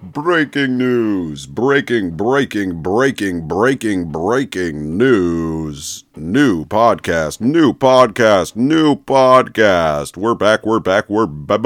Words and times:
Breaking 0.00 0.78
news. 0.78 1.44
Breaking, 1.44 2.12
breaking, 2.12 2.82
breaking, 2.82 3.48
breaking, 3.48 4.12
breaking 4.12 4.96
news. 4.96 6.04
New 6.14 6.64
podcast, 6.64 7.40
new 7.40 7.72
podcast, 7.72 8.54
new 8.54 8.94
podcast. 8.94 10.16
We're 10.16 10.36
back, 10.36 10.64
we're 10.64 10.78
back, 10.78 11.10
we're 11.10 11.26
back. 11.26 11.58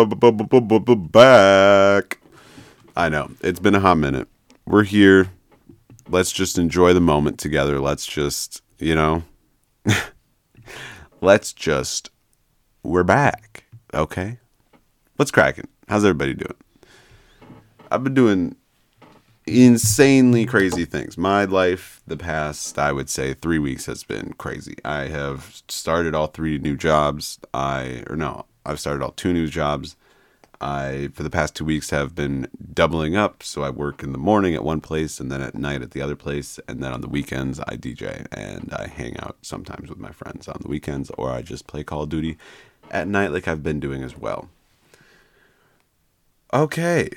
I 2.96 3.10
know, 3.10 3.32
it's 3.42 3.60
been 3.60 3.74
a 3.74 3.80
hot 3.80 3.98
minute. 3.98 4.28
We're 4.64 4.84
here. 4.84 5.28
Let's 6.08 6.32
just 6.32 6.56
enjoy 6.56 6.94
the 6.94 7.00
moment 7.00 7.38
together. 7.38 7.80
Let's 7.80 8.06
just, 8.06 8.62
you 8.78 8.94
know, 8.94 9.24
let's 11.20 11.52
just, 11.52 12.08
we're 12.82 13.04
back. 13.04 13.64
Okay? 13.92 14.38
What's 15.16 15.30
cracking? 15.30 15.68
How's 15.86 16.06
everybody 16.06 16.32
doing? 16.32 16.54
I've 17.90 18.04
been 18.04 18.14
doing 18.14 18.56
insanely 19.46 20.44
crazy 20.44 20.84
things. 20.84 21.16
My 21.16 21.44
life, 21.44 22.02
the 22.06 22.16
past, 22.16 22.78
I 22.78 22.92
would 22.92 23.08
say, 23.08 23.34
three 23.34 23.58
weeks 23.58 23.86
has 23.86 24.04
been 24.04 24.34
crazy. 24.34 24.76
I 24.84 25.06
have 25.06 25.62
started 25.68 26.14
all 26.14 26.26
three 26.26 26.58
new 26.58 26.76
jobs. 26.76 27.38
I, 27.54 28.04
or 28.08 28.16
no, 28.16 28.44
I've 28.66 28.80
started 28.80 29.02
all 29.02 29.12
two 29.12 29.32
new 29.32 29.46
jobs. 29.46 29.96
I, 30.60 31.08
for 31.14 31.22
the 31.22 31.30
past 31.30 31.54
two 31.54 31.64
weeks, 31.64 31.90
have 31.90 32.14
been 32.14 32.48
doubling 32.74 33.16
up. 33.16 33.42
So 33.42 33.62
I 33.62 33.70
work 33.70 34.02
in 34.02 34.12
the 34.12 34.18
morning 34.18 34.54
at 34.54 34.64
one 34.64 34.80
place 34.80 35.18
and 35.20 35.30
then 35.30 35.40
at 35.40 35.54
night 35.54 35.82
at 35.82 35.92
the 35.92 36.02
other 36.02 36.16
place. 36.16 36.60
And 36.68 36.82
then 36.82 36.92
on 36.92 37.00
the 37.00 37.08
weekends, 37.08 37.60
I 37.60 37.76
DJ 37.76 38.26
and 38.32 38.74
I 38.74 38.88
hang 38.88 39.18
out 39.20 39.38
sometimes 39.40 39.88
with 39.88 39.98
my 39.98 40.10
friends 40.10 40.46
on 40.46 40.58
the 40.60 40.68
weekends 40.68 41.10
or 41.16 41.30
I 41.30 41.42
just 41.42 41.66
play 41.66 41.84
Call 41.84 42.02
of 42.02 42.10
Duty 42.10 42.36
at 42.90 43.08
night, 43.08 43.32
like 43.32 43.48
I've 43.48 43.62
been 43.62 43.80
doing 43.80 44.02
as 44.02 44.16
well. 44.16 44.50
Okay 46.52 47.08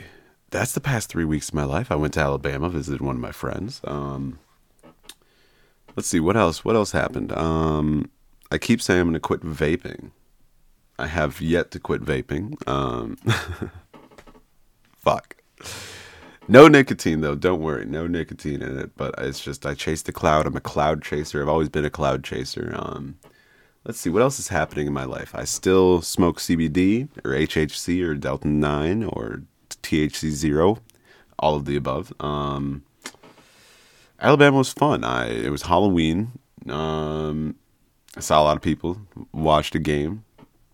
that's 0.51 0.73
the 0.73 0.81
past 0.81 1.09
three 1.09 1.25
weeks 1.25 1.49
of 1.49 1.55
my 1.55 1.63
life. 1.63 1.91
I 1.91 1.95
went 1.95 2.13
to 2.15 2.19
Alabama, 2.19 2.69
visited 2.69 3.01
one 3.01 3.15
of 3.15 3.21
my 3.21 3.31
friends. 3.31 3.81
Um, 3.85 4.39
let's 5.95 6.07
see 6.07 6.19
what 6.19 6.37
else. 6.37 6.63
What 6.63 6.75
else 6.75 6.91
happened? 6.91 7.31
Um, 7.31 8.11
I 8.51 8.57
keep 8.57 8.81
saying 8.81 8.99
I'm 8.99 9.07
going 9.07 9.13
to 9.13 9.19
quit 9.19 9.41
vaping. 9.41 10.11
I 10.99 11.07
have 11.07 11.41
yet 11.41 11.71
to 11.71 11.79
quit 11.79 12.03
vaping. 12.03 12.55
Um, 12.67 13.17
fuck. 14.97 15.37
No 16.47 16.67
nicotine 16.67 17.21
though. 17.21 17.35
Don't 17.35 17.61
worry. 17.61 17.85
No 17.85 18.07
nicotine 18.07 18.61
in 18.61 18.77
it. 18.77 18.91
But 18.97 19.15
it's 19.17 19.39
just 19.39 19.65
I 19.65 19.73
chase 19.73 20.01
the 20.01 20.11
cloud. 20.11 20.45
I'm 20.45 20.55
a 20.57 20.61
cloud 20.61 21.01
chaser. 21.01 21.41
I've 21.41 21.49
always 21.49 21.69
been 21.69 21.85
a 21.85 21.89
cloud 21.89 22.25
chaser. 22.25 22.75
Um, 22.77 23.17
let's 23.85 23.99
see 23.99 24.09
what 24.09 24.21
else 24.21 24.37
is 24.37 24.49
happening 24.49 24.85
in 24.85 24.93
my 24.93 25.05
life. 25.05 25.33
I 25.33 25.45
still 25.45 26.01
smoke 26.01 26.39
CBD 26.39 27.07
or 27.23 27.31
HHC 27.31 28.03
or 28.03 28.15
Delta 28.15 28.49
Nine 28.49 29.03
or 29.03 29.43
THC 29.81 30.29
zero, 30.29 30.79
all 31.39 31.55
of 31.55 31.65
the 31.65 31.75
above. 31.75 32.13
Um, 32.19 32.83
Alabama 34.19 34.57
was 34.57 34.71
fun. 34.71 35.03
I 35.03 35.29
it 35.29 35.49
was 35.49 35.63
Halloween. 35.63 36.31
Um, 36.69 37.55
I 38.15 38.19
saw 38.19 38.41
a 38.41 38.43
lot 38.43 38.57
of 38.57 38.61
people, 38.61 39.01
watched 39.31 39.73
a 39.73 39.79
game, 39.79 40.23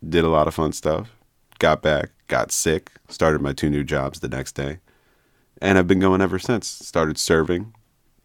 did 0.08 0.24
a 0.24 0.30
lot 0.30 0.48
of 0.48 0.54
fun 0.54 0.74
stuff. 0.74 1.12
Got 1.60 1.82
back, 1.82 2.10
got 2.28 2.52
sick, 2.52 2.92
started 3.08 3.42
my 3.42 3.54
two 3.54 3.70
new 3.70 3.84
jobs 3.84 4.20
the 4.20 4.28
next 4.28 4.54
day, 4.54 4.80
and 5.62 5.78
I've 5.78 5.88
been 5.88 6.00
going 6.00 6.22
ever 6.22 6.40
since. 6.40 6.68
Started 6.68 7.18
serving, 7.18 7.74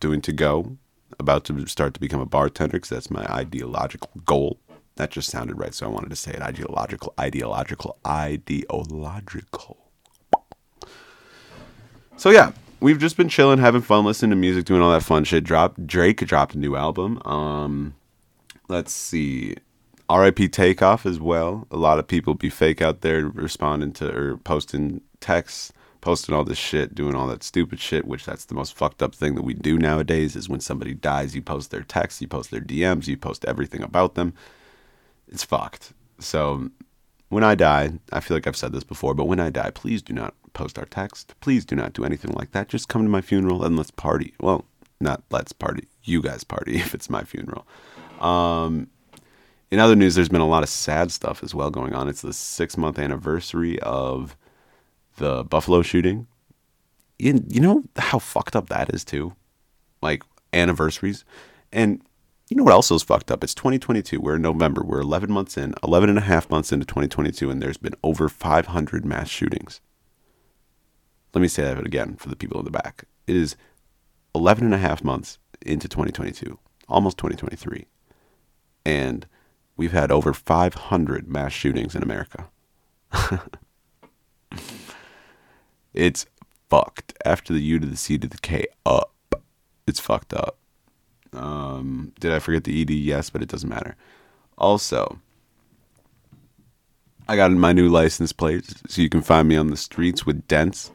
doing 0.00 0.20
to 0.22 0.32
go, 0.32 0.76
about 1.18 1.44
to 1.44 1.66
start 1.66 1.94
to 1.94 2.00
become 2.00 2.20
a 2.20 2.26
bartender 2.26 2.76
because 2.78 2.90
that's 2.90 3.10
my 3.10 3.24
ideological 3.26 4.10
goal. 4.24 4.58
That 4.96 5.10
just 5.10 5.30
sounded 5.30 5.58
right, 5.58 5.72
so 5.72 5.86
I 5.86 5.90
wanted 5.90 6.10
to 6.10 6.16
say 6.16 6.32
it. 6.32 6.42
Ideological, 6.42 7.14
ideological, 7.18 7.96
ideological. 8.06 9.81
So 12.16 12.30
yeah, 12.30 12.52
we've 12.80 12.98
just 12.98 13.16
been 13.16 13.28
chilling, 13.28 13.58
having 13.58 13.82
fun, 13.82 14.04
listening 14.04 14.30
to 14.30 14.36
music, 14.36 14.64
doing 14.64 14.82
all 14.82 14.92
that 14.92 15.02
fun 15.02 15.24
shit. 15.24 15.44
Drop 15.44 15.74
Drake 15.86 16.18
dropped 16.18 16.54
a 16.54 16.58
new 16.58 16.76
album. 16.76 17.20
Um, 17.24 17.94
let's 18.68 18.92
see, 18.92 19.56
R.I.P. 20.08 20.48
Takeoff 20.48 21.06
as 21.06 21.18
well. 21.18 21.66
A 21.70 21.76
lot 21.76 21.98
of 21.98 22.06
people 22.06 22.34
be 22.34 22.50
fake 22.50 22.82
out 22.82 23.00
there 23.00 23.26
responding 23.26 23.92
to 23.94 24.14
or 24.14 24.36
posting 24.36 25.00
texts, 25.20 25.72
posting 26.00 26.34
all 26.34 26.44
this 26.44 26.58
shit, 26.58 26.94
doing 26.94 27.14
all 27.14 27.26
that 27.28 27.42
stupid 27.42 27.80
shit. 27.80 28.06
Which 28.06 28.24
that's 28.24 28.44
the 28.44 28.54
most 28.54 28.74
fucked 28.74 29.02
up 29.02 29.14
thing 29.14 29.34
that 29.34 29.42
we 29.42 29.54
do 29.54 29.78
nowadays. 29.78 30.36
Is 30.36 30.48
when 30.48 30.60
somebody 30.60 30.94
dies, 30.94 31.34
you 31.34 31.42
post 31.42 31.70
their 31.70 31.82
texts, 31.82 32.20
you 32.20 32.28
post 32.28 32.50
their 32.50 32.60
DMs, 32.60 33.06
you 33.06 33.16
post 33.16 33.44
everything 33.46 33.82
about 33.82 34.14
them. 34.14 34.34
It's 35.28 35.44
fucked. 35.44 35.92
So 36.18 36.70
when 37.32 37.44
I 37.44 37.54
die, 37.54 37.94
I 38.12 38.20
feel 38.20 38.36
like 38.36 38.46
I've 38.46 38.58
said 38.58 38.72
this 38.72 38.84
before, 38.84 39.14
but 39.14 39.24
when 39.24 39.40
I 39.40 39.48
die, 39.48 39.70
please 39.70 40.02
do 40.02 40.12
not 40.12 40.34
post 40.52 40.78
our 40.78 40.84
text. 40.84 41.34
Please 41.40 41.64
do 41.64 41.74
not 41.74 41.94
do 41.94 42.04
anything 42.04 42.32
like 42.32 42.50
that. 42.52 42.68
Just 42.68 42.90
come 42.90 43.02
to 43.04 43.08
my 43.08 43.22
funeral 43.22 43.64
and 43.64 43.74
let's 43.74 43.90
party. 43.90 44.34
Well, 44.38 44.66
not 45.00 45.22
let's 45.30 45.50
party. 45.50 45.88
You 46.04 46.20
guys 46.20 46.44
party 46.44 46.76
if 46.76 46.94
it's 46.94 47.08
my 47.08 47.24
funeral. 47.24 47.66
Um, 48.20 48.88
in 49.70 49.78
other 49.78 49.96
news, 49.96 50.14
there's 50.14 50.28
been 50.28 50.42
a 50.42 50.46
lot 50.46 50.62
of 50.62 50.68
sad 50.68 51.10
stuff 51.10 51.42
as 51.42 51.54
well 51.54 51.70
going 51.70 51.94
on. 51.94 52.06
It's 52.06 52.20
the 52.20 52.34
six 52.34 52.76
month 52.76 52.98
anniversary 52.98 53.80
of 53.80 54.36
the 55.16 55.42
Buffalo 55.42 55.80
shooting. 55.80 56.26
You, 57.18 57.42
you 57.48 57.62
know 57.62 57.82
how 57.96 58.18
fucked 58.18 58.54
up 58.54 58.68
that 58.68 58.92
is, 58.92 59.06
too? 59.06 59.32
Like 60.02 60.22
anniversaries. 60.52 61.24
And 61.72 62.02
you 62.52 62.56
know 62.56 62.64
what 62.64 62.74
else 62.74 62.90
is 62.90 63.02
fucked 63.02 63.30
up? 63.30 63.42
It's 63.42 63.54
2022. 63.54 64.20
We're 64.20 64.36
in 64.36 64.42
November. 64.42 64.84
We're 64.84 65.00
11 65.00 65.32
months 65.32 65.56
in, 65.56 65.72
11 65.82 66.10
and 66.10 66.18
a 66.18 66.20
half 66.22 66.50
months 66.50 66.70
into 66.70 66.84
2022, 66.84 67.50
and 67.50 67.62
there's 67.62 67.78
been 67.78 67.94
over 68.04 68.28
500 68.28 69.06
mass 69.06 69.30
shootings. 69.30 69.80
Let 71.32 71.40
me 71.40 71.48
say 71.48 71.62
that 71.62 71.78
again 71.78 72.16
for 72.16 72.28
the 72.28 72.36
people 72.36 72.58
in 72.58 72.66
the 72.66 72.70
back. 72.70 73.04
It 73.26 73.36
is 73.36 73.56
11 74.34 74.66
and 74.66 74.74
a 74.74 74.78
half 74.78 75.02
months 75.02 75.38
into 75.62 75.88
2022, 75.88 76.58
almost 76.90 77.16
2023. 77.16 77.86
And 78.84 79.26
we've 79.78 79.92
had 79.92 80.12
over 80.12 80.34
500 80.34 81.26
mass 81.26 81.52
shootings 81.52 81.94
in 81.94 82.02
America. 82.02 82.50
it's 85.94 86.26
fucked. 86.68 87.14
After 87.24 87.54
the 87.54 87.62
U 87.62 87.78
to 87.78 87.86
the 87.86 87.96
C 87.96 88.18
to 88.18 88.28
the 88.28 88.36
K 88.36 88.66
up, 88.84 89.14
it's 89.86 90.00
fucked 90.00 90.34
up. 90.34 90.58
Um, 91.32 92.12
did 92.20 92.32
I 92.32 92.38
forget 92.38 92.64
the 92.64 92.82
ED? 92.82 92.90
Yes, 92.90 93.30
but 93.30 93.42
it 93.42 93.48
doesn't 93.48 93.68
matter. 93.68 93.96
Also, 94.58 95.18
I 97.28 97.36
got 97.36 97.50
my 97.52 97.72
new 97.72 97.88
license 97.88 98.32
plate, 98.32 98.72
so 98.88 99.00
you 99.02 99.08
can 99.08 99.22
find 99.22 99.48
me 99.48 99.56
on 99.56 99.68
the 99.68 99.76
streets 99.76 100.26
with 100.26 100.46
dents 100.48 100.90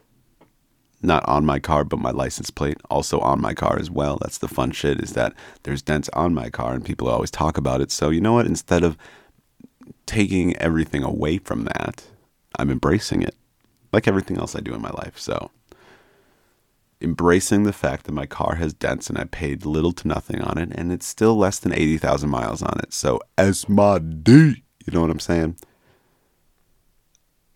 not 1.02 1.26
on 1.28 1.46
my 1.46 1.58
car, 1.58 1.84
but 1.84 1.98
my 1.98 2.10
license 2.10 2.50
plate 2.50 2.78
also 2.90 3.20
on 3.20 3.40
my 3.40 3.54
car 3.54 3.78
as 3.78 3.90
well. 3.90 4.18
That's 4.20 4.38
the 4.38 4.48
fun 4.48 4.72
shit 4.72 5.00
is 5.00 5.12
that 5.12 5.32
there's 5.62 5.82
dents 5.82 6.08
on 6.12 6.34
my 6.34 6.50
car 6.50 6.74
and 6.74 6.84
people 6.84 7.08
always 7.08 7.30
talk 7.30 7.56
about 7.56 7.80
it. 7.80 7.90
So, 7.90 8.10
you 8.10 8.20
know 8.20 8.32
what? 8.32 8.46
Instead 8.46 8.82
of 8.82 8.96
taking 10.06 10.56
everything 10.56 11.02
away 11.02 11.38
from 11.38 11.64
that, 11.64 12.04
I'm 12.58 12.70
embracing 12.70 13.22
it 13.22 13.34
like 13.92 14.08
everything 14.08 14.38
else 14.38 14.56
I 14.56 14.60
do 14.60 14.74
in 14.74 14.82
my 14.82 14.90
life. 14.90 15.18
So, 15.18 15.50
embracing 17.00 17.62
the 17.62 17.72
fact 17.72 18.06
that 18.06 18.12
my 18.12 18.26
car 18.26 18.56
has 18.56 18.72
dents 18.72 19.08
and 19.08 19.18
I 19.18 19.24
paid 19.24 19.64
little 19.64 19.92
to 19.92 20.08
nothing 20.08 20.40
on 20.40 20.58
it 20.58 20.70
and 20.74 20.90
it's 20.90 21.06
still 21.06 21.36
less 21.36 21.58
than 21.58 21.72
80,000 21.72 22.28
miles 22.28 22.62
on 22.62 22.78
it. 22.80 22.92
So, 22.92 23.20
as 23.36 23.68
my 23.68 23.98
D, 23.98 24.62
you 24.84 24.92
know 24.92 25.02
what 25.02 25.10
I'm 25.10 25.20
saying? 25.20 25.56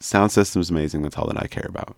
Sound 0.00 0.32
system 0.32 0.60
is 0.60 0.70
amazing. 0.70 1.02
That's 1.02 1.16
all 1.16 1.26
that 1.26 1.40
I 1.42 1.46
care 1.46 1.66
about 1.68 1.96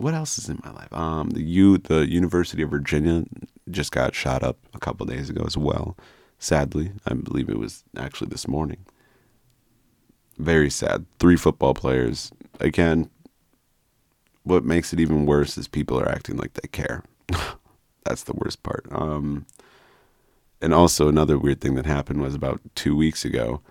what 0.00 0.14
else 0.14 0.38
is 0.38 0.48
in 0.48 0.60
my 0.64 0.70
life? 0.72 0.92
Um, 0.92 1.30
the 1.30 1.42
U, 1.42 1.76
the 1.76 2.08
University 2.08 2.62
of 2.62 2.70
Virginia 2.70 3.24
just 3.70 3.92
got 3.92 4.14
shot 4.14 4.42
up 4.42 4.56
a 4.72 4.78
couple 4.78 5.04
days 5.04 5.28
ago 5.28 5.44
as 5.46 5.56
well. 5.56 5.96
Sadly, 6.38 6.92
I 7.06 7.12
believe 7.12 7.50
it 7.50 7.58
was 7.58 7.84
actually 7.96 8.28
this 8.28 8.48
morning. 8.48 8.78
Very 10.38 10.70
sad. 10.70 11.04
Three 11.18 11.36
football 11.36 11.74
players. 11.74 12.32
Again, 12.60 13.10
what 14.50 14.64
makes 14.64 14.92
it 14.92 15.00
even 15.00 15.26
worse 15.26 15.56
is 15.56 15.68
people 15.68 15.98
are 15.98 16.08
acting 16.08 16.36
like 16.36 16.54
they 16.54 16.68
care. 16.68 17.04
That's 18.04 18.24
the 18.24 18.34
worst 18.34 18.62
part. 18.62 18.86
Um, 18.90 19.46
and 20.60 20.74
also 20.74 21.08
another 21.08 21.38
weird 21.38 21.60
thing 21.60 21.74
that 21.76 21.86
happened 21.86 22.20
was 22.20 22.34
about 22.34 22.60
two 22.74 22.96
weeks 22.96 23.24
ago. 23.24 23.62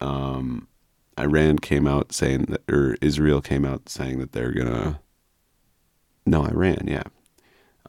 Um, 0.00 0.68
Iran 1.18 1.58
came 1.58 1.86
out 1.86 2.12
saying 2.12 2.46
that, 2.48 2.62
or 2.70 2.96
Israel 3.00 3.40
came 3.40 3.64
out 3.64 3.88
saying 3.88 4.18
that 4.18 4.32
they're 4.32 4.52
gonna 4.52 5.00
no, 6.24 6.44
Iran, 6.44 6.86
yeah. 6.86 7.02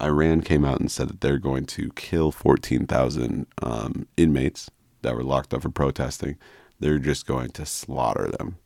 Iran 0.01 0.41
came 0.41 0.65
out 0.65 0.79
and 0.79 0.91
said 0.91 1.07
that 1.09 1.21
they're 1.21 1.37
going 1.37 1.65
to 1.67 1.91
kill 1.95 2.31
14,000 2.31 3.45
um, 3.61 4.07
inmates 4.17 4.69
that 5.03 5.15
were 5.15 5.23
locked 5.23 5.53
up 5.53 5.61
for 5.61 5.69
protesting. 5.69 6.37
They're 6.79 6.97
just 6.97 7.27
going 7.27 7.51
to 7.51 7.65
slaughter 7.65 8.31
them 8.31 8.57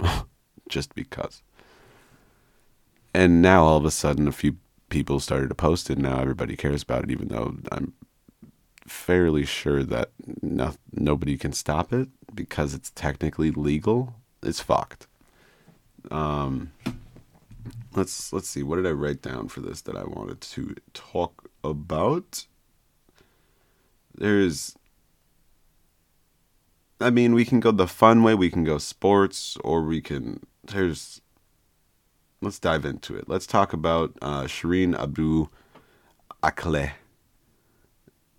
just 0.68 0.94
because. 0.94 1.42
And 3.18 3.42
now 3.42 3.64
all 3.64 3.76
of 3.76 3.84
a 3.84 3.90
sudden, 3.90 4.28
a 4.28 4.32
few 4.32 4.58
people 4.90 5.18
started 5.18 5.48
to 5.48 5.54
post 5.56 5.90
it. 5.90 5.98
Now 5.98 6.20
everybody 6.20 6.54
cares 6.54 6.84
about 6.84 7.02
it, 7.02 7.10
even 7.10 7.26
though 7.26 7.56
I'm 7.72 7.92
fairly 8.86 9.44
sure 9.44 9.82
that 9.82 10.12
no, 10.40 10.74
nobody 10.92 11.36
can 11.36 11.52
stop 11.52 11.92
it 11.92 12.10
because 12.32 12.74
it's 12.74 12.92
technically 12.94 13.50
legal. 13.50 14.14
It's 14.40 14.60
fucked. 14.60 15.08
Um, 16.12 16.70
let's 17.96 18.32
let's 18.32 18.48
see. 18.48 18.62
What 18.62 18.76
did 18.76 18.86
I 18.86 18.92
write 18.92 19.20
down 19.20 19.48
for 19.48 19.62
this 19.62 19.80
that 19.80 19.96
I 19.96 20.04
wanted 20.04 20.40
to 20.40 20.76
talk 20.94 21.50
about? 21.64 22.46
There's 24.14 24.76
I 27.00 27.10
mean, 27.10 27.34
we 27.34 27.44
can 27.44 27.58
go 27.58 27.72
the 27.72 27.88
fun 27.88 28.22
way, 28.22 28.36
we 28.36 28.48
can 28.48 28.62
go 28.62 28.78
sports, 28.78 29.56
or 29.64 29.82
we 29.82 30.00
can. 30.00 30.46
There's. 30.62 31.20
Let's 32.40 32.58
dive 32.58 32.84
into 32.84 33.16
it. 33.16 33.28
Let's 33.28 33.46
talk 33.46 33.72
about 33.72 34.16
uh, 34.22 34.42
Shireen 34.42 34.98
Abu 34.98 35.48
Akleh 36.42 36.92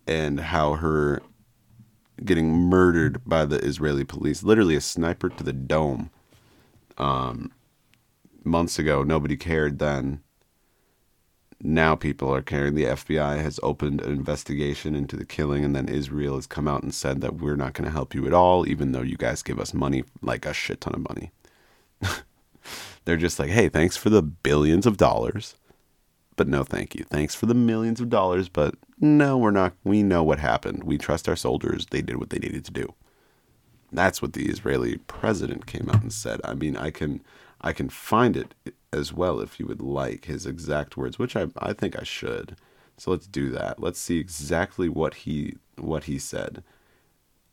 and 0.08 0.40
how 0.40 0.76
her 0.76 1.22
getting 2.24 2.52
murdered 2.52 3.24
by 3.26 3.46
the 3.46 3.58
Israeli 3.58 4.04
police, 4.04 4.44
literally 4.44 4.76
a 4.76 4.82
sniper 4.82 5.30
to 5.30 5.44
the 5.44 5.54
dome. 5.54 6.10
Um, 6.98 7.52
months 8.44 8.80
ago, 8.80 9.04
nobody 9.04 9.38
cared 9.38 9.80
then 9.80 10.22
now 11.62 11.96
people 11.96 12.34
are 12.34 12.42
caring. 12.42 12.76
The 12.76 12.86
FBI 12.86 13.42
has 13.42 13.60
opened 13.62 14.02
an 14.02 14.12
investigation 14.12 14.96
into 14.96 15.16
the 15.16 15.26
killing, 15.26 15.66
and 15.66 15.76
then 15.76 15.90
Israel 15.90 16.36
has 16.36 16.48
come 16.48 16.68
out 16.68 16.84
and 16.84 16.94
said 16.94 17.22
that 17.22 17.36
we're 17.36 17.56
not 17.56 17.74
going 17.74 17.86
to 17.86 17.92
help 17.92 18.16
you 18.16 18.26
at 18.28 18.34
all, 18.34 18.68
even 18.68 18.92
though 18.92 19.02
you 19.02 19.18
guys 19.18 19.44
give 19.44 19.60
us 19.60 19.74
money, 19.74 20.04
like 20.22 20.46
a 20.46 20.54
shit 20.54 20.82
ton 20.82 20.96
of 20.96 21.08
money. 21.08 21.32
They're 23.10 23.18
just 23.18 23.40
like, 23.40 23.50
hey, 23.50 23.70
thanks 23.70 23.98
for 23.98 24.12
the 24.12 24.22
billions 24.22 24.86
of 24.86 24.96
dollars, 24.96 25.56
but 26.36 26.48
no 26.48 26.64
thank 26.64 26.94
you. 26.94 27.06
Thanks 27.06 27.34
for 27.34 27.48
the 27.48 27.56
millions 27.56 28.00
of 28.00 28.08
dollars, 28.08 28.50
but 28.50 28.76
no, 29.00 29.36
we're 29.36 29.50
not. 29.50 29.74
We 29.84 30.04
know 30.04 30.24
what 30.24 30.38
happened. 30.38 30.84
We 30.84 31.00
trust 31.00 31.28
our 31.28 31.36
soldiers. 31.36 31.88
They 31.90 32.04
did 32.04 32.18
what 32.18 32.30
they 32.30 32.38
needed 32.38 32.66
to 32.66 32.72
do. 32.72 32.94
That's 33.92 34.22
what 34.22 34.34
the 34.34 34.48
Israeli 34.48 34.98
president 35.08 35.66
came 35.66 35.90
out 35.90 36.04
and 36.04 36.14
said. 36.14 36.40
I 36.44 36.54
mean, 36.54 36.78
I 36.78 36.92
can 36.92 37.22
I 37.62 37.74
can 37.74 37.90
find 37.90 38.38
it 38.38 38.54
as 38.94 39.12
well 39.12 39.40
if 39.40 39.60
you 39.60 39.66
would 39.66 39.82
like 39.82 40.26
his 40.26 40.46
exact 40.46 40.96
words, 40.96 41.18
which 41.18 41.36
I 41.36 41.48
I 41.58 41.74
think 41.74 41.98
I 41.98 42.04
should. 42.04 42.58
So 42.98 43.10
let's 43.10 43.26
do 43.26 43.50
that. 43.50 43.82
Let's 43.82 44.00
see 44.00 44.20
exactly 44.20 44.88
what 44.88 45.16
he 45.16 45.56
what 45.78 46.04
he 46.04 46.20
said. 46.20 46.64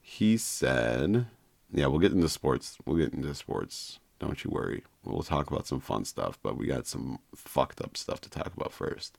He 0.02 0.36
said, 0.36 1.28
"Yeah, 1.72 1.86
we'll 1.86 2.00
get 2.00 2.12
into 2.12 2.28
sports. 2.28 2.76
We'll 2.84 2.98
get 2.98 3.14
into 3.14 3.34
sports. 3.34 4.00
Don't 4.18 4.44
you 4.44 4.50
worry. 4.50 4.82
We'll 5.04 5.22
talk 5.22 5.50
about 5.50 5.66
some 5.66 5.80
fun 5.80 6.04
stuff, 6.04 6.38
but 6.42 6.56
we 6.56 6.66
got 6.66 6.86
some 6.86 7.18
fucked 7.34 7.80
up 7.80 7.96
stuff 7.96 8.20
to 8.22 8.30
talk 8.30 8.52
about 8.56 8.72
first. 8.72 9.18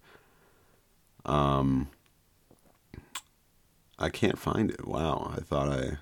Um 1.25 1.89
I 3.99 4.09
can't 4.09 4.37
find 4.37 4.69
it. 4.69 4.87
Wow, 4.87 5.33
I 5.35 5.41
thought 5.41 5.69
I 5.69 5.97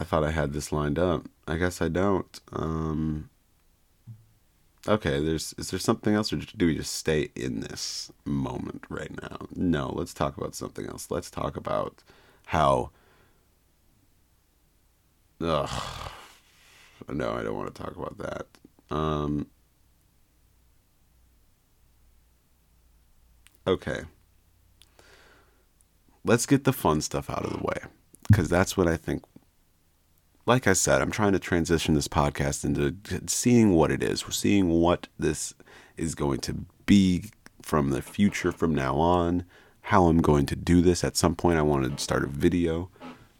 I 0.00 0.04
thought 0.04 0.24
I 0.24 0.30
had 0.30 0.54
this 0.54 0.72
lined 0.72 0.98
up. 0.98 1.26
I 1.46 1.56
guess 1.56 1.82
I 1.82 1.88
don't. 1.88 2.40
Um, 2.52 3.28
okay, 4.88 5.20
there's 5.20 5.54
is 5.58 5.70
there 5.70 5.78
something 5.78 6.14
else, 6.14 6.32
or 6.32 6.36
do 6.36 6.66
we 6.66 6.76
just 6.76 6.94
stay 6.94 7.28
in 7.36 7.60
this 7.60 8.10
moment 8.24 8.84
right 8.88 9.10
now? 9.22 9.46
No, 9.54 9.92
let's 9.92 10.14
talk 10.14 10.38
about 10.38 10.54
something 10.54 10.86
else. 10.86 11.10
Let's 11.10 11.30
talk 11.30 11.54
about 11.54 12.02
how. 12.46 12.90
Ugh. 15.42 16.10
No, 17.08 17.32
I 17.32 17.42
don't 17.42 17.56
want 17.56 17.74
to 17.74 17.82
talk 17.82 17.96
about 17.96 18.18
that. 18.18 18.94
Um, 18.94 19.46
okay. 23.66 24.02
Let's 26.24 26.46
get 26.46 26.64
the 26.64 26.72
fun 26.72 27.00
stuff 27.00 27.30
out 27.30 27.44
of 27.44 27.52
the 27.52 27.64
way 27.64 27.78
because 28.28 28.48
that's 28.48 28.76
what 28.76 28.86
I 28.86 28.96
think 28.96 29.24
like 30.46 30.66
I 30.66 30.72
said, 30.72 31.00
I'm 31.00 31.10
trying 31.12 31.32
to 31.32 31.38
transition 31.38 31.94
this 31.94 32.08
podcast 32.08 32.64
into 32.64 32.96
seeing 33.28 33.72
what 33.72 33.92
it 33.92 34.02
is. 34.02 34.24
We're 34.26 34.32
seeing 34.32 34.68
what 34.68 35.06
this 35.18 35.54
is 35.96 36.14
going 36.14 36.40
to 36.40 36.64
be 36.86 37.24
from 37.62 37.90
the 37.90 38.02
future 38.02 38.50
from 38.50 38.74
now 38.74 38.96
on, 38.96 39.44
how 39.82 40.06
I'm 40.06 40.20
going 40.20 40.46
to 40.46 40.56
do 40.56 40.82
this. 40.82 41.04
At 41.04 41.16
some 41.16 41.36
point, 41.36 41.58
I 41.58 41.62
want 41.62 41.96
to 41.96 42.02
start 42.02 42.24
a 42.24 42.26
video, 42.26 42.90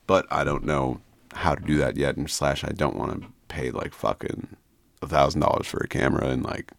but 0.07 0.27
I 0.31 0.45
don't 0.45 0.65
know 0.65 1.01
how 1.35 1.55
to 1.55 1.65
do 1.65 1.79
that 1.79 1.97
yet. 1.97 2.17
And 2.17 2.31
slash, 2.31 2.63
I 2.65 2.71
don't 2.71 2.97
want 2.97 3.23
to 3.23 3.29
pay 3.51 3.71
like 3.71 3.93
fucking 3.93 4.57
a 5.03 5.07
thousand 5.07 5.41
dollars 5.43 5.67
for 5.67 5.79
a 5.79 5.89
camera 5.89 6.29
and 6.29 6.43
like 6.43 6.73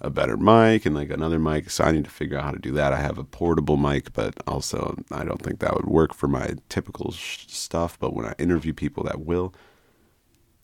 a 0.00 0.10
better 0.10 0.36
mic 0.36 0.84
and 0.84 0.94
like 0.94 1.10
another 1.10 1.38
mic. 1.38 1.70
So 1.70 1.84
I 1.84 1.92
need 1.92 2.04
to 2.04 2.10
figure 2.10 2.36
out 2.36 2.44
how 2.44 2.50
to 2.50 2.58
do 2.58 2.72
that. 2.72 2.92
I 2.92 3.00
have 3.00 3.18
a 3.18 3.24
portable 3.24 3.76
mic, 3.76 4.12
but 4.12 4.34
also 4.46 4.96
I 5.10 5.24
don't 5.24 5.40
think 5.40 5.60
that 5.60 5.74
would 5.74 5.86
work 5.86 6.12
for 6.12 6.28
my 6.28 6.54
typical 6.68 7.12
sh- 7.12 7.46
stuff. 7.48 7.98
But 7.98 8.12
when 8.14 8.26
I 8.26 8.34
interview 8.38 8.72
people, 8.72 9.04
that 9.04 9.20
will. 9.20 9.54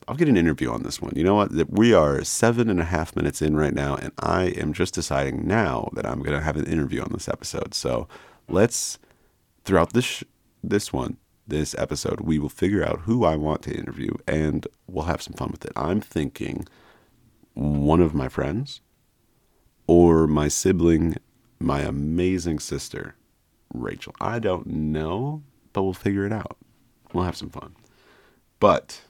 I'll 0.08 0.16
get 0.16 0.28
an 0.28 0.38
interview 0.38 0.70
on 0.70 0.82
this 0.84 1.02
one. 1.02 1.12
You 1.14 1.22
know 1.22 1.34
what? 1.34 1.52
We 1.70 1.92
are 1.92 2.24
seven 2.24 2.70
and 2.70 2.80
a 2.80 2.84
half 2.84 3.14
minutes 3.14 3.42
in 3.42 3.56
right 3.56 3.74
now, 3.74 3.94
and 3.94 4.10
I 4.18 4.44
am 4.44 4.72
just 4.72 4.94
deciding 4.94 5.46
now 5.46 5.90
that 5.92 6.06
I'm 6.06 6.22
going 6.22 6.36
to 6.36 6.42
have 6.42 6.56
an 6.56 6.64
interview 6.64 7.02
on 7.02 7.10
this 7.12 7.28
episode. 7.28 7.74
So 7.74 8.08
let's, 8.48 8.98
throughout 9.64 9.92
this 9.92 10.06
sh- 10.06 10.24
this 10.64 10.94
one, 10.94 11.18
this 11.48 11.74
episode, 11.78 12.20
we 12.20 12.38
will 12.38 12.48
figure 12.48 12.84
out 12.84 13.00
who 13.00 13.24
I 13.24 13.36
want 13.36 13.62
to 13.62 13.74
interview, 13.74 14.12
and 14.26 14.66
we'll 14.86 15.06
have 15.06 15.22
some 15.22 15.34
fun 15.34 15.50
with 15.50 15.64
it. 15.64 15.72
I'm 15.74 16.00
thinking 16.00 16.66
one 17.54 18.00
of 18.00 18.14
my 18.14 18.28
friends 18.28 18.80
or 19.86 20.26
my 20.26 20.48
sibling, 20.48 21.16
my 21.58 21.80
amazing 21.80 22.58
sister, 22.60 23.16
Rachel. 23.72 24.14
I 24.20 24.38
don't 24.38 24.66
know, 24.66 25.42
but 25.72 25.82
we'll 25.82 25.94
figure 25.94 26.26
it 26.26 26.32
out. 26.32 26.56
We'll 27.12 27.24
have 27.24 27.36
some 27.36 27.50
fun. 27.50 27.74
But 28.60 29.02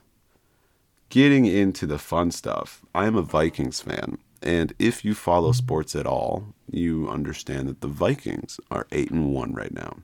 getting 1.09 1.47
into 1.47 1.87
the 1.87 1.99
fun 1.99 2.31
stuff, 2.31 2.83
I 2.95 3.07
am 3.07 3.17
a 3.17 3.23
Vikings 3.23 3.81
fan. 3.81 4.19
And 4.41 4.73
if 4.79 5.05
you 5.05 5.15
follow 5.15 5.53
sports 5.53 5.97
at 5.97 6.07
all, 6.07 6.55
you 6.71 7.09
understand 7.09 7.69
that 7.69 7.81
the 7.81 7.89
Vikings 7.89 8.61
are 8.71 8.87
8 8.93 9.11
and 9.11 9.33
1 9.35 9.53
right 9.53 9.75
now. 9.75 9.97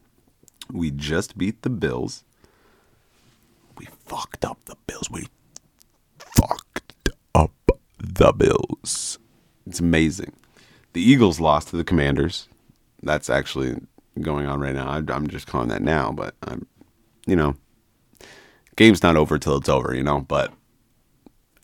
We 0.72 0.90
just 0.90 1.36
beat 1.36 1.62
the 1.62 1.70
Bills. 1.70 2.24
We 3.76 3.86
fucked 4.04 4.44
up 4.44 4.58
the 4.64 4.76
Bills. 4.86 5.10
We 5.10 5.26
fucked 6.18 7.10
up 7.34 7.52
the 7.98 8.32
Bills. 8.32 9.18
It's 9.66 9.80
amazing. 9.80 10.32
The 10.92 11.02
Eagles 11.02 11.40
lost 11.40 11.68
to 11.68 11.76
the 11.76 11.84
Commanders. 11.84 12.48
That's 13.02 13.28
actually 13.28 13.80
going 14.20 14.46
on 14.46 14.60
right 14.60 14.74
now. 14.74 14.88
I'm 14.88 15.28
just 15.28 15.46
calling 15.46 15.68
that 15.68 15.82
now, 15.82 16.12
but 16.12 16.34
I'm, 16.42 16.66
you 17.26 17.36
know, 17.36 17.56
game's 18.76 19.02
not 19.02 19.16
over 19.16 19.38
till 19.38 19.56
it's 19.56 19.68
over, 19.68 19.94
you 19.94 20.02
know. 20.02 20.20
But 20.20 20.52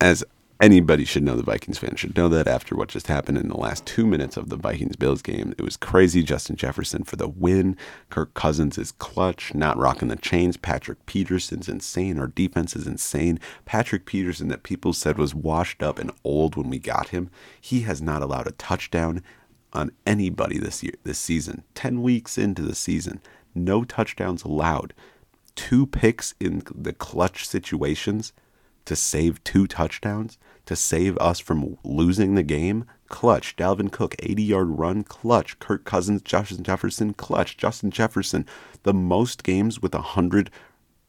as 0.00 0.24
anybody 0.60 1.04
should 1.04 1.22
know, 1.22 1.36
the 1.36 1.42
Vikings 1.42 1.78
fan 1.78 1.96
should 1.96 2.16
know 2.16 2.28
that 2.28 2.46
after 2.46 2.76
what 2.76 2.90
just 2.90 3.06
happened 3.06 3.38
in 3.38 3.48
the 3.48 3.56
last 3.56 3.86
two 3.86 4.06
minutes 4.06 4.36
of 4.36 4.50
the 4.50 4.56
Vikings 4.56 4.96
Bills 4.96 5.22
game, 5.22 5.54
it 5.56 5.62
was 5.62 5.76
crazy. 5.76 6.22
Justin 6.22 6.56
Jefferson 6.56 7.02
for 7.02 7.16
the 7.16 7.28
win. 7.28 7.76
Kirk 8.10 8.34
Cousins 8.34 8.76
is 8.76 8.92
clutch, 8.92 9.54
not 9.54 9.78
rocking 9.78 10.08
the 10.08 10.16
chains. 10.16 10.56
Patrick 10.56 11.04
Peterson's 11.06 11.68
insane. 11.68 12.18
Our 12.18 12.26
defense 12.26 12.76
is 12.76 12.86
insane. 12.86 13.40
Patrick 13.64 14.04
Peterson, 14.04 14.48
that 14.48 14.62
people 14.62 14.92
said 14.92 15.18
was 15.18 15.34
washed 15.34 15.82
up 15.82 15.98
and 15.98 16.10
old 16.22 16.56
when 16.56 16.68
we 16.68 16.78
got 16.78 17.08
him, 17.08 17.30
he 17.60 17.80
has 17.82 18.02
not 18.02 18.22
allowed 18.22 18.46
a 18.46 18.52
touchdown 18.52 19.22
on 19.72 19.92
anybody 20.06 20.58
this 20.58 20.82
year, 20.82 20.94
this 21.04 21.18
season. 21.18 21.64
Ten 21.74 22.02
weeks 22.02 22.36
into 22.36 22.62
the 22.62 22.74
season, 22.74 23.20
no 23.54 23.84
touchdowns 23.84 24.42
allowed. 24.42 24.92
Two 25.54 25.86
picks 25.86 26.34
in 26.40 26.62
the 26.74 26.92
clutch 26.92 27.46
situations 27.46 28.32
to 28.84 28.96
save 28.96 29.42
two 29.44 29.66
touchdowns, 29.66 30.38
to 30.70 30.76
save 30.76 31.18
us 31.18 31.40
from 31.40 31.76
losing 31.82 32.36
the 32.36 32.44
game. 32.44 32.84
Clutch. 33.08 33.56
Dalvin 33.56 33.90
Cook, 33.90 34.14
80 34.20 34.40
yard 34.44 34.78
run. 34.78 35.02
Clutch. 35.02 35.58
Kirk 35.58 35.84
Cousins, 35.84 36.22
Justin 36.22 36.62
Jefferson. 36.62 37.12
Clutch. 37.12 37.56
Justin 37.56 37.90
Jefferson, 37.90 38.46
the 38.84 38.94
most 38.94 39.42
games 39.42 39.82
with 39.82 39.94
100 39.94 40.48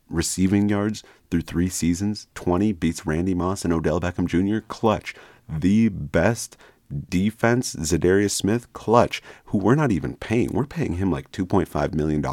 receiving 0.10 0.68
yards 0.68 1.04
through 1.30 1.42
three 1.42 1.70
seasons. 1.70 2.26
20 2.34 2.72
beats 2.72 3.06
Randy 3.06 3.36
Moss 3.36 3.64
and 3.64 3.72
Odell 3.72 4.02
Beckham 4.02 4.26
Jr. 4.26 4.66
Clutch. 4.68 5.14
The 5.48 5.90
best 5.90 6.58
defense, 7.10 7.76
Za'Darius 7.76 8.32
Smith, 8.32 8.72
clutch, 8.74 9.22
who 9.46 9.60
we're 9.60 9.76
not 9.76 9.92
even 9.92 10.16
paying. 10.16 10.50
We're 10.54 10.66
paying 10.66 10.94
him 10.94 11.12
like 11.12 11.32
$2.5 11.32 11.94
million, 11.94 12.26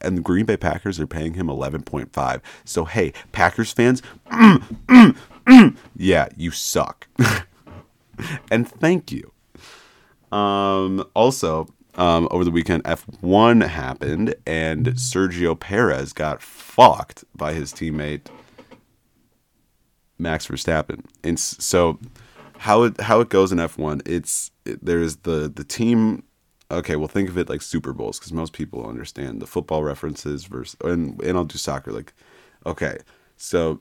and 0.00 0.16
the 0.16 0.22
Green 0.22 0.46
Bay 0.46 0.56
Packers 0.56 0.98
are 0.98 1.06
paying 1.06 1.34
him 1.34 1.48
11.5. 1.48 2.40
So, 2.64 2.84
hey, 2.84 3.12
Packers 3.32 3.72
fans, 3.72 4.02
mm, 4.30 4.62
mm, 4.86 5.16
yeah, 5.96 6.28
you 6.36 6.50
suck. 6.50 7.08
and 8.50 8.68
thank 8.68 9.12
you. 9.12 9.32
Um, 10.36 11.04
also, 11.14 11.68
um, 11.96 12.26
over 12.30 12.44
the 12.44 12.50
weekend, 12.50 12.84
F1 12.84 13.66
happened, 13.66 14.34
and 14.46 14.86
Sergio 14.94 15.58
Perez 15.58 16.12
got 16.12 16.40
fucked 16.40 17.24
by 17.34 17.52
his 17.52 17.72
teammate 17.72 18.28
Max 20.18 20.46
Verstappen. 20.46 21.04
And 21.22 21.38
so 21.38 21.98
how 22.58 22.84
it 22.84 23.00
how 23.00 23.20
it 23.20 23.28
goes 23.28 23.52
in 23.52 23.58
F1, 23.58 24.02
it's 24.06 24.50
it, 24.64 24.84
there's 24.84 25.16
the 25.16 25.52
the 25.54 25.64
team 25.64 26.22
okay, 26.70 26.96
well 26.96 27.08
think 27.08 27.28
of 27.28 27.36
it 27.36 27.48
like 27.48 27.60
Super 27.60 27.92
Bowls 27.92 28.18
because 28.18 28.32
most 28.32 28.52
people 28.54 28.88
understand 28.88 29.42
the 29.42 29.46
football 29.46 29.82
references 29.82 30.44
versus 30.44 30.76
and 30.82 31.20
and 31.22 31.36
I'll 31.36 31.44
do 31.44 31.58
soccer 31.58 31.92
like 31.92 32.14
okay. 32.64 32.98
So 33.36 33.80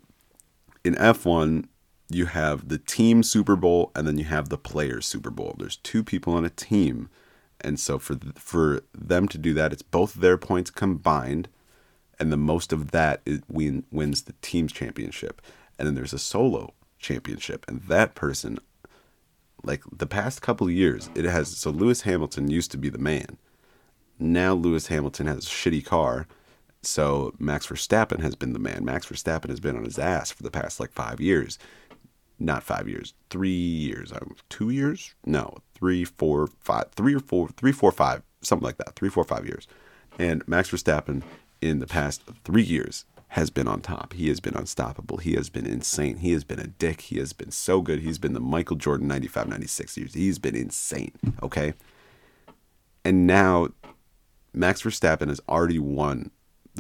in 0.84 0.96
F1, 0.96 1.66
you 2.10 2.26
have 2.26 2.68
the 2.68 2.78
team 2.78 3.24
Super 3.24 3.56
Bowl 3.56 3.92
and 3.96 4.08
then 4.08 4.18
you 4.18 4.26
have 4.26 4.50
the 4.50 4.58
players 4.58 5.06
Super 5.06 5.30
Bowl. 5.30 5.56
There's 5.58 5.78
two 5.78 6.04
people 6.04 6.34
on 6.34 6.46
a 6.46 6.50
team, 6.50 7.10
and 7.62 7.80
so 7.80 8.00
for 8.00 8.18
for 8.36 8.82
them 8.94 9.28
to 9.30 9.38
do 9.38 9.54
that, 9.54 9.72
it's 9.72 9.82
both 9.82 10.16
their 10.16 10.38
points 10.38 10.70
combined, 10.70 11.48
and 12.20 12.32
the 12.32 12.38
most 12.38 12.74
of 12.74 12.92
that 12.92 13.22
win, 13.48 13.86
wins 13.92 14.24
the 14.24 14.34
team's 14.42 14.74
championship. 14.74 15.42
And 15.78 15.88
then 15.88 15.96
there's 15.96 16.14
a 16.14 16.20
solo 16.20 16.74
championship, 17.00 17.66
and 17.68 17.82
that 17.84 18.14
person, 18.14 18.60
like 19.64 19.84
the 19.92 20.08
past 20.08 20.42
couple 20.42 20.70
years, 20.70 21.10
it 21.16 21.26
has. 21.26 21.56
So 21.58 21.70
Lewis 21.70 22.02
Hamilton 22.02 22.50
used 22.50 22.72
to 22.72 22.78
be 22.78 22.90
the 22.90 22.98
man. 22.98 23.38
Now 24.20 24.54
Lewis 24.54 24.88
Hamilton 24.88 25.28
has 25.28 25.46
a 25.46 25.50
shitty 25.50 25.86
car. 25.86 26.28
So 26.84 27.34
Max 27.38 27.68
Verstappen 27.68 28.22
has 28.22 28.36
been 28.36 28.54
the 28.54 28.60
man. 28.60 28.84
Max 28.84 29.06
Verstappen 29.06 29.50
has 29.50 29.60
been 29.60 29.78
on 29.78 29.84
his 29.84 30.00
ass 30.00 30.32
for 30.32 30.44
the 30.44 30.52
past 30.52 30.80
like 30.80 30.92
five 30.92 31.22
years 31.22 31.60
not 32.42 32.64
five 32.64 32.90
years, 32.90 33.14
three 33.30 33.50
years, 33.50 34.12
two 34.50 34.70
years, 34.70 35.14
no, 35.26 35.58
three, 35.76 36.04
four, 36.04 36.48
five, 36.60 36.92
three 36.96 37.16
or 37.16 37.20
four, 37.20 37.50
three, 37.50 37.72
four, 37.72 37.92
five, 37.92 38.24
something 38.42 38.66
like 38.66 38.78
that, 38.78 38.96
three, 38.96 39.10
four, 39.10 39.24
five 39.24 39.46
years. 39.46 39.68
And 40.20 40.46
Max 40.48 40.70
Verstappen 40.72 41.22
in 41.62 41.80
the 41.80 41.88
past 41.88 42.24
three 42.44 42.64
years 42.64 43.06
has 43.30 43.50
been 43.50 43.68
on 43.68 43.80
top. 43.82 44.14
He 44.14 44.28
has 44.28 44.40
been 44.40 44.56
unstoppable. 44.56 45.18
He 45.18 45.36
has 45.36 45.50
been 45.50 45.66
insane. 45.66 46.18
He 46.18 46.34
has 46.34 46.44
been 46.44 46.60
a 46.60 46.68
dick. 46.68 47.02
He 47.02 47.20
has 47.20 47.32
been 47.32 47.52
so 47.52 47.82
good. 47.82 48.00
He's 48.00 48.18
been 48.18 48.34
the 48.34 48.42
Michael 48.42 48.76
Jordan 48.76 49.08
95, 49.08 49.48
96 49.48 49.98
years. 49.98 50.14
He's 50.14 50.40
been 50.40 50.56
insane. 50.56 51.14
Okay. 51.42 51.74
And 53.06 53.26
now 53.26 53.70
Max 54.54 54.82
Verstappen 54.82 55.30
has 55.30 55.40
already 55.48 55.80
won 55.80 56.32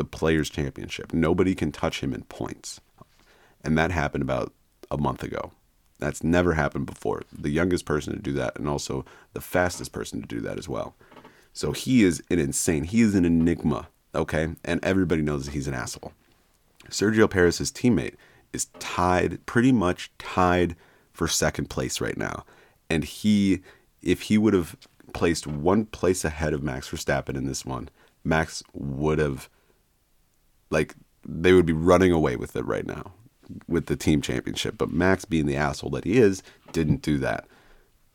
the 0.02 0.06
Players' 0.06 0.50
Championship. 0.50 1.14
Nobody 1.14 1.54
can 1.54 1.72
touch 1.72 2.00
him 2.00 2.12
in 2.12 2.24
points. 2.24 2.82
And 3.64 3.78
that 3.78 3.92
happened 3.92 4.24
about 4.24 4.52
a 4.90 4.98
month 4.98 5.22
ago. 5.22 5.52
That's 6.00 6.24
never 6.24 6.54
happened 6.56 6.88
before. 6.88 7.22
The 7.32 7.52
youngest 7.52 7.86
person 7.86 8.14
to 8.14 8.20
do 8.20 8.34
that, 8.34 8.58
and 8.58 8.68
also 8.68 9.06
the 9.34 9.42
fastest 9.42 9.92
person 9.92 10.20
to 10.20 10.28
do 10.28 10.42
that 10.42 10.58
as 10.58 10.68
well. 10.68 10.96
So 11.54 11.72
he 11.72 12.04
is 12.04 12.24
an 12.32 12.40
insane. 12.40 12.86
He 12.86 13.02
is 13.02 13.14
an 13.14 13.26
enigma, 13.26 13.90
okay? 14.16 14.56
And 14.66 14.84
everybody 14.84 15.22
knows 15.22 15.46
that 15.46 15.54
he's 15.54 15.68
an 15.68 15.76
asshole. 15.76 16.14
Sergio 16.90 17.30
Perez, 17.30 17.60
his 17.60 17.72
teammate, 17.72 18.16
is 18.54 18.66
tied, 18.80 19.46
pretty 19.46 19.72
much 19.72 20.12
tied 20.18 20.76
for 21.14 21.28
second 21.28 21.70
place 21.70 22.02
right 22.02 22.18
now. 22.18 22.44
And 22.90 23.04
he, 23.04 23.62
if 24.02 24.24
he 24.24 24.40
would 24.40 24.56
have 24.56 24.76
placed 25.14 25.46
one 25.46 25.86
place 25.86 26.26
ahead 26.26 26.54
of 26.54 26.64
Max 26.64 26.90
Verstappen 26.90 27.38
in 27.38 27.46
this 27.46 27.68
one, 27.68 27.90
Max 28.24 28.64
would 28.74 29.20
have, 29.20 29.48
like, 30.72 30.96
they 31.24 31.54
would 31.54 31.68
be 31.68 31.74
running 31.74 32.12
away 32.12 32.36
with 32.36 32.56
it 32.56 32.66
right 32.66 32.88
now 32.88 33.14
with 33.68 33.86
the 33.86 33.96
team 33.96 34.22
championship. 34.22 34.78
But 34.78 34.92
Max, 34.92 35.26
being 35.26 35.46
the 35.46 35.56
asshole 35.58 35.92
that 35.92 36.06
he 36.06 36.18
is, 36.18 36.42
didn't 36.72 37.02
do 37.02 37.18
that. 37.20 37.46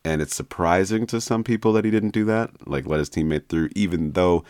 And 0.03 0.21
it's 0.21 0.35
surprising 0.35 1.05
to 1.07 1.21
some 1.21 1.43
people 1.43 1.73
that 1.73 1.85
he 1.85 1.91
didn't 1.91 2.11
do 2.11 2.25
that, 2.25 2.67
like 2.67 2.85
let 2.85 2.99
his 2.99 3.09
teammate 3.09 3.47
through, 3.47 3.69
even 3.75 4.11
though 4.11 4.43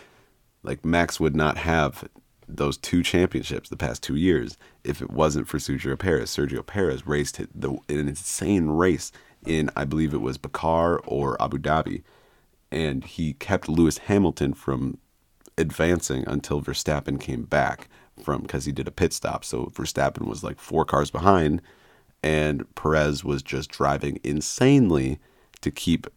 like 0.64 0.86
Max 0.86 1.20
would 1.20 1.36
not 1.36 1.58
have 1.58 2.08
those 2.48 2.78
two 2.78 3.04
championships 3.04 3.70
the 3.70 3.78
past 3.78 4.02
two 4.02 4.16
years 4.16 4.58
if 4.84 5.02
it 5.02 5.10
wasn't 5.10 5.48
for 5.48 5.58
Sergio 5.58 5.98
Perez. 5.98 6.30
Sergio 6.30 6.66
Perez 6.66 7.06
raced 7.06 7.42
the, 7.54 7.72
an 7.90 8.08
insane 8.08 8.68
race 8.68 9.12
in, 9.46 9.70
I 9.76 9.86
believe 9.86 10.14
it 10.14 10.22
was 10.22 10.38
Bakar 10.38 11.00
or 11.06 11.42
Abu 11.42 11.58
Dhabi, 11.58 12.04
and 12.72 13.04
he 13.04 13.34
kept 13.34 13.70
Lewis 13.70 13.98
Hamilton 14.00 14.54
from 14.54 14.98
advancing 15.58 16.24
until 16.28 16.62
Verstappen 16.62 17.20
came 17.20 17.44
back 17.44 17.90
from 18.22 18.42
because 18.42 18.66
he 18.66 18.72
did 18.72 18.88
a 18.88 18.92
pit 18.92 19.14
stop. 19.14 19.44
So 19.44 19.68
Verstappen 19.68 20.28
was 20.28 20.44
like 20.44 20.60
four 20.60 20.86
cars 20.86 21.12
behind, 21.12 21.62
and 22.24 22.74
Perez 22.76 23.24
was 23.24 23.44
just 23.44 23.70
driving 23.70 24.20
insanely 24.24 25.20
to 25.62 25.72
keep 25.72 26.08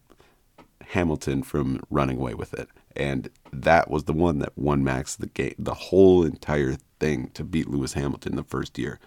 Hamilton 0.87 1.43
from 1.43 1.81
running 1.89 2.17
away 2.17 2.33
with 2.33 2.53
it. 2.53 2.69
And 2.95 3.29
that 3.53 3.89
was 3.89 4.03
the 4.03 4.13
one 4.13 4.39
that 4.39 4.57
won 4.57 4.83
Max 4.83 5.15
the 5.15 5.27
game, 5.27 5.55
the 5.57 5.73
whole 5.73 6.23
entire 6.23 6.75
thing 6.99 7.29
to 7.33 7.43
beat 7.43 7.69
Lewis 7.69 7.93
Hamilton 7.93 8.35
the 8.35 8.43
first 8.43 8.77
year. 8.77 8.99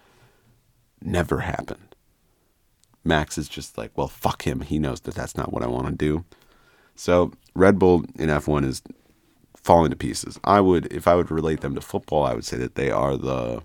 Never 1.01 1.41
happened. 1.41 1.95
Max 3.03 3.37
is 3.37 3.47
just 3.47 3.77
like, 3.77 3.91
well, 3.95 4.07
fuck 4.07 4.43
him. 4.43 4.61
He 4.61 4.79
knows 4.79 5.01
that 5.01 5.13
that's 5.13 5.37
not 5.37 5.53
what 5.53 5.61
I 5.61 5.67
want 5.67 5.87
to 5.87 5.93
do. 5.93 6.25
So 6.95 7.33
Red 7.53 7.77
Bull 7.77 8.03
in 8.15 8.29
F1 8.29 8.65
is 8.65 8.81
falling 9.65 9.89
to 9.89 9.95
pieces. 9.95 10.39
I 10.43 10.61
would, 10.61 10.93
if 10.93 11.07
I 11.07 11.15
would 11.15 11.31
relate 11.31 11.61
them 11.61 11.73
to 11.73 11.81
football, 11.81 12.23
I 12.23 12.35
would 12.35 12.45
say 12.45 12.55
that 12.57 12.75
they 12.75 12.91
are 12.91 13.17
the 13.17 13.63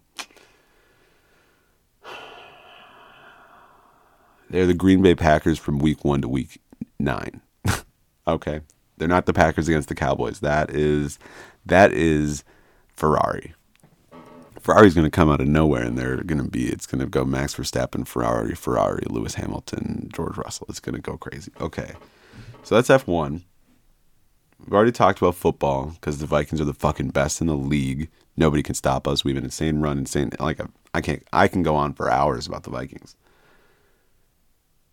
they're 4.49 4.67
the 4.67 4.75
Green 4.75 5.03
Bay 5.03 5.15
Packers 5.15 5.59
from 5.59 5.79
week 5.79 6.03
one 6.03 6.23
to 6.23 6.29
week 6.29 6.63
nine. 6.99 7.43
okay, 8.27 8.63
they're 8.97 9.09
not 9.09 9.27
the 9.27 9.35
Packers 9.35 9.69
against 9.69 9.91
the 9.91 9.95
Cowboys. 9.95 10.41
That 10.41 10.71
is 10.71 11.19
that 11.67 11.93
is 11.93 12.45
Ferrari. 12.97 13.55
Ferrari's 14.59 14.95
going 14.95 15.07
to 15.07 15.11
come 15.11 15.31
out 15.31 15.41
of 15.41 15.49
nowhere, 15.49 15.83
and 15.83 15.99
they're 15.99 16.23
going 16.23 16.43
to 16.43 16.49
be. 16.49 16.69
It's 16.69 16.87
going 16.87 17.01
to 17.01 17.07
go 17.07 17.25
Max 17.25 17.55
Verstappen, 17.55 18.07
Ferrari, 18.07 18.55
Ferrari, 18.55 19.05
Lewis 19.09 19.35
Hamilton, 19.35 20.11
George 20.13 20.37
Russell. 20.37 20.67
It's 20.69 20.81
going 20.81 20.95
to 20.95 21.01
go 21.01 21.19
crazy. 21.19 21.53
Okay, 21.61 21.93
so 22.63 22.75
that's 22.75 22.89
F 22.89 23.07
one. 23.07 23.45
We've 24.65 24.75
already 24.75 24.93
talked 24.93 25.19
about 25.19 25.35
football 25.35 25.87
because 25.87 26.19
the 26.19 26.27
Vikings 26.27 26.61
are 26.61 26.65
the 26.65 26.75
fucking 26.75 27.11
best 27.11 27.41
in 27.41 27.47
the 27.47 27.57
league. 27.57 28.09
Nobody 28.37 28.63
can 28.63 28.75
stop 28.75 29.09
us. 29.09 29.25
We 29.25 29.33
have 29.33 29.39
an 29.39 29.45
insane 29.45 29.81
run, 29.81 29.99
insane. 29.99 30.31
Like 30.39 30.61
I 30.95 31.01
can't. 31.01 31.23
I 31.33 31.49
can 31.49 31.63
go 31.63 31.77
on 31.77 31.95
for 31.95 32.11
hours 32.11 32.47
about 32.47 32.65
the 32.65 32.71
Vikings. 32.71 33.17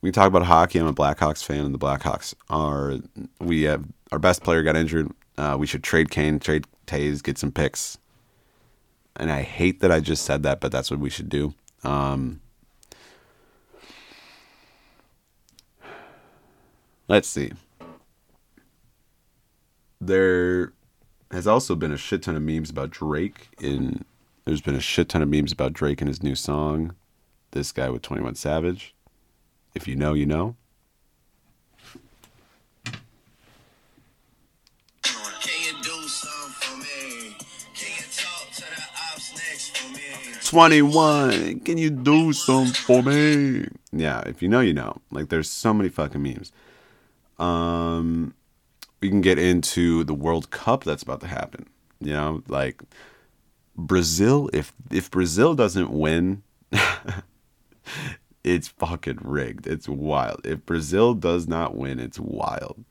We 0.02 0.12
talk 0.12 0.28
about 0.28 0.44
hockey. 0.44 0.80
I'm 0.80 0.88
a 0.88 0.94
Blackhawks 0.94 1.44
fan, 1.44 1.66
and 1.66 1.74
the 1.74 1.80
Blackhawks 1.80 2.34
are. 2.50 2.96
We 3.40 3.64
have 3.64 3.86
our 4.12 4.20
best 4.20 4.44
player 4.44 4.64
got 4.64 4.76
injured. 4.76 5.12
Uh, 5.38 5.56
we 5.60 5.68
should 5.68 5.84
trade 5.84 6.10
Kane, 6.10 6.40
trade 6.40 6.66
Toews, 6.88 7.22
get 7.22 7.38
some 7.38 7.52
picks. 7.52 7.98
And 9.16 9.32
I 9.32 9.42
hate 9.42 9.82
that 9.82 9.92
I 9.92 10.00
just 10.00 10.26
said 10.26 10.44
that, 10.44 10.60
but 10.60 10.72
that's 10.72 10.90
what 10.90 11.00
we 11.00 11.10
should 11.10 11.30
do. 11.30 11.54
Um, 11.84 12.42
let's 17.08 17.28
see 17.28 17.52
there 20.00 20.74
has 21.32 21.48
also 21.48 21.76
been 21.76 21.92
a 21.92 21.98
shit 21.98 22.24
ton 22.24 22.36
of 22.36 22.42
memes 22.42 22.70
about 22.70 22.90
Drake 22.90 23.50
in 23.60 24.06
there's 24.46 24.62
been 24.62 24.76
a 24.76 24.80
shit 24.80 25.10
ton 25.10 25.22
of 25.22 25.28
memes 25.28 25.52
about 25.52 25.74
Drake 25.74 26.00
and 26.00 26.08
his 26.08 26.24
new 26.24 26.34
song, 26.34 26.96
This 27.52 27.74
Guy 27.74 27.90
with 27.90 28.02
21 28.02 28.36
Savage. 28.36 28.96
If 29.76 29.90
you 29.90 29.96
know, 29.98 30.14
you 30.14 30.26
know. 30.26 30.56
Twenty-one. 40.46 41.60
Can 41.60 41.78
you 41.78 41.90
do 41.90 42.32
something 42.32 42.74
for 42.74 43.04
me? 43.04 43.68
Yeah, 43.92 44.22
if 44.22 44.42
you 44.42 44.48
know, 44.48 44.62
you 44.62 44.74
know. 44.74 45.02
Like, 45.12 45.28
there's 45.28 45.50
so 45.50 45.74
many 45.74 45.90
fucking 45.90 46.24
memes. 46.24 46.54
Um, 47.38 48.34
we 49.00 49.10
can 49.10 49.22
get 49.22 49.38
into 49.38 50.04
the 50.04 50.14
World 50.14 50.50
Cup 50.50 50.84
that's 50.84 51.04
about 51.04 51.22
to 51.22 51.28
happen. 51.28 51.68
You 52.00 52.14
know, 52.14 52.44
like 52.48 52.82
Brazil. 53.76 54.50
If 54.54 54.74
if 54.92 55.10
Brazil 55.12 55.56
doesn't 55.56 55.92
win, 55.92 56.44
it's 58.44 58.68
fucking 58.68 59.20
rigged. 59.22 59.68
It's 59.68 59.88
wild. 59.88 60.46
If 60.46 60.66
Brazil 60.66 61.14
does 61.14 61.48
not 61.48 61.76
win, 61.76 62.00
it's 62.00 62.20
wild 62.20 62.84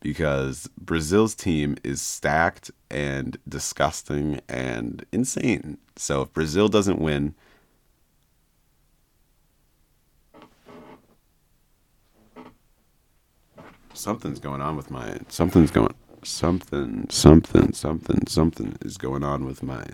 because 0.00 0.68
Brazil's 0.80 1.34
team 1.34 1.76
is 1.82 2.00
stacked 2.00 2.70
and 2.90 3.36
disgusting 3.48 4.40
and 4.48 5.04
insane. 5.12 5.78
So 5.96 6.22
if 6.22 6.32
Brazil 6.32 6.68
doesn't 6.68 7.00
win, 7.00 7.34
something's 13.98 14.38
going 14.38 14.60
on 14.60 14.76
with 14.76 14.90
my 14.90 15.18
something's 15.28 15.70
going 15.70 15.92
something 16.22 17.06
something 17.10 17.72
something 17.72 18.26
something 18.26 18.78
is 18.82 18.96
going 18.96 19.24
on 19.24 19.44
with 19.44 19.62
my 19.62 19.84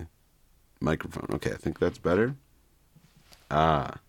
microphone. 0.79 1.27
Okay, 1.33 1.51
I 1.51 1.55
think 1.55 1.79
that's 1.79 1.97
better. 1.97 2.35
Ah, 3.49 3.99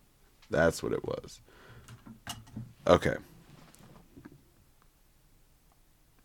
that's 0.51 0.83
what 0.83 0.93
it 0.93 1.05
was. 1.05 1.41
Okay. 2.87 3.17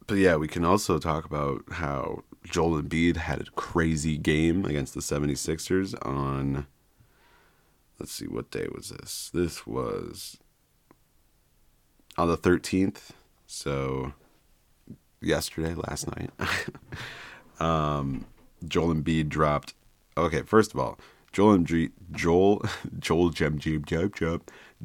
But 0.07 0.17
yeah, 0.17 0.35
we 0.35 0.47
can 0.47 0.65
also 0.65 0.99
talk 0.99 1.25
about 1.25 1.63
how 1.71 2.23
Joel 2.43 2.81
Embiid 2.81 3.15
had 3.17 3.41
a 3.41 3.51
crazy 3.51 4.17
game 4.17 4.65
against 4.65 4.93
the 4.93 4.99
76ers 4.99 5.95
on 6.05 6.67
let's 7.99 8.11
see 8.11 8.27
what 8.27 8.51
day 8.51 8.67
was 8.73 8.89
this? 8.89 9.29
This 9.33 9.65
was 9.65 10.37
on 12.17 12.27
the 12.27 12.37
13th 12.37 13.11
so 13.51 14.13
yesterday, 15.21 15.73
last 15.73 16.07
night, 16.07 16.29
um, 17.59 18.25
Joel 18.65 18.95
Embiid 18.95 19.27
dropped. 19.27 19.73
Okay, 20.15 20.41
first 20.43 20.73
of 20.73 20.79
all, 20.79 20.97
Joel 21.33 21.57
Embiid, 21.57 21.91
Joel, 22.11 22.63
Joel 22.99 23.29
Jem 23.29 23.59
Jem 23.59 23.83
Jem 23.83 24.09
Jem, 24.17 24.41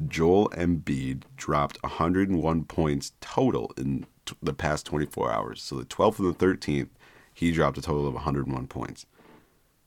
Joel 0.09 0.49
Embiid 0.49 1.23
dropped 1.37 1.81
101 1.81 2.65
points 2.65 3.13
total 3.21 3.71
in 3.77 4.05
t- 4.25 4.35
the 4.43 4.53
past 4.53 4.85
24 4.85 5.31
hours. 5.31 5.61
So 5.61 5.77
the 5.77 5.85
12th 5.85 6.19
and 6.19 6.35
the 6.35 6.45
13th, 6.45 6.89
he 7.33 7.53
dropped 7.53 7.77
a 7.77 7.81
total 7.81 8.05
of 8.05 8.15
101 8.15 8.67
points. 8.67 9.05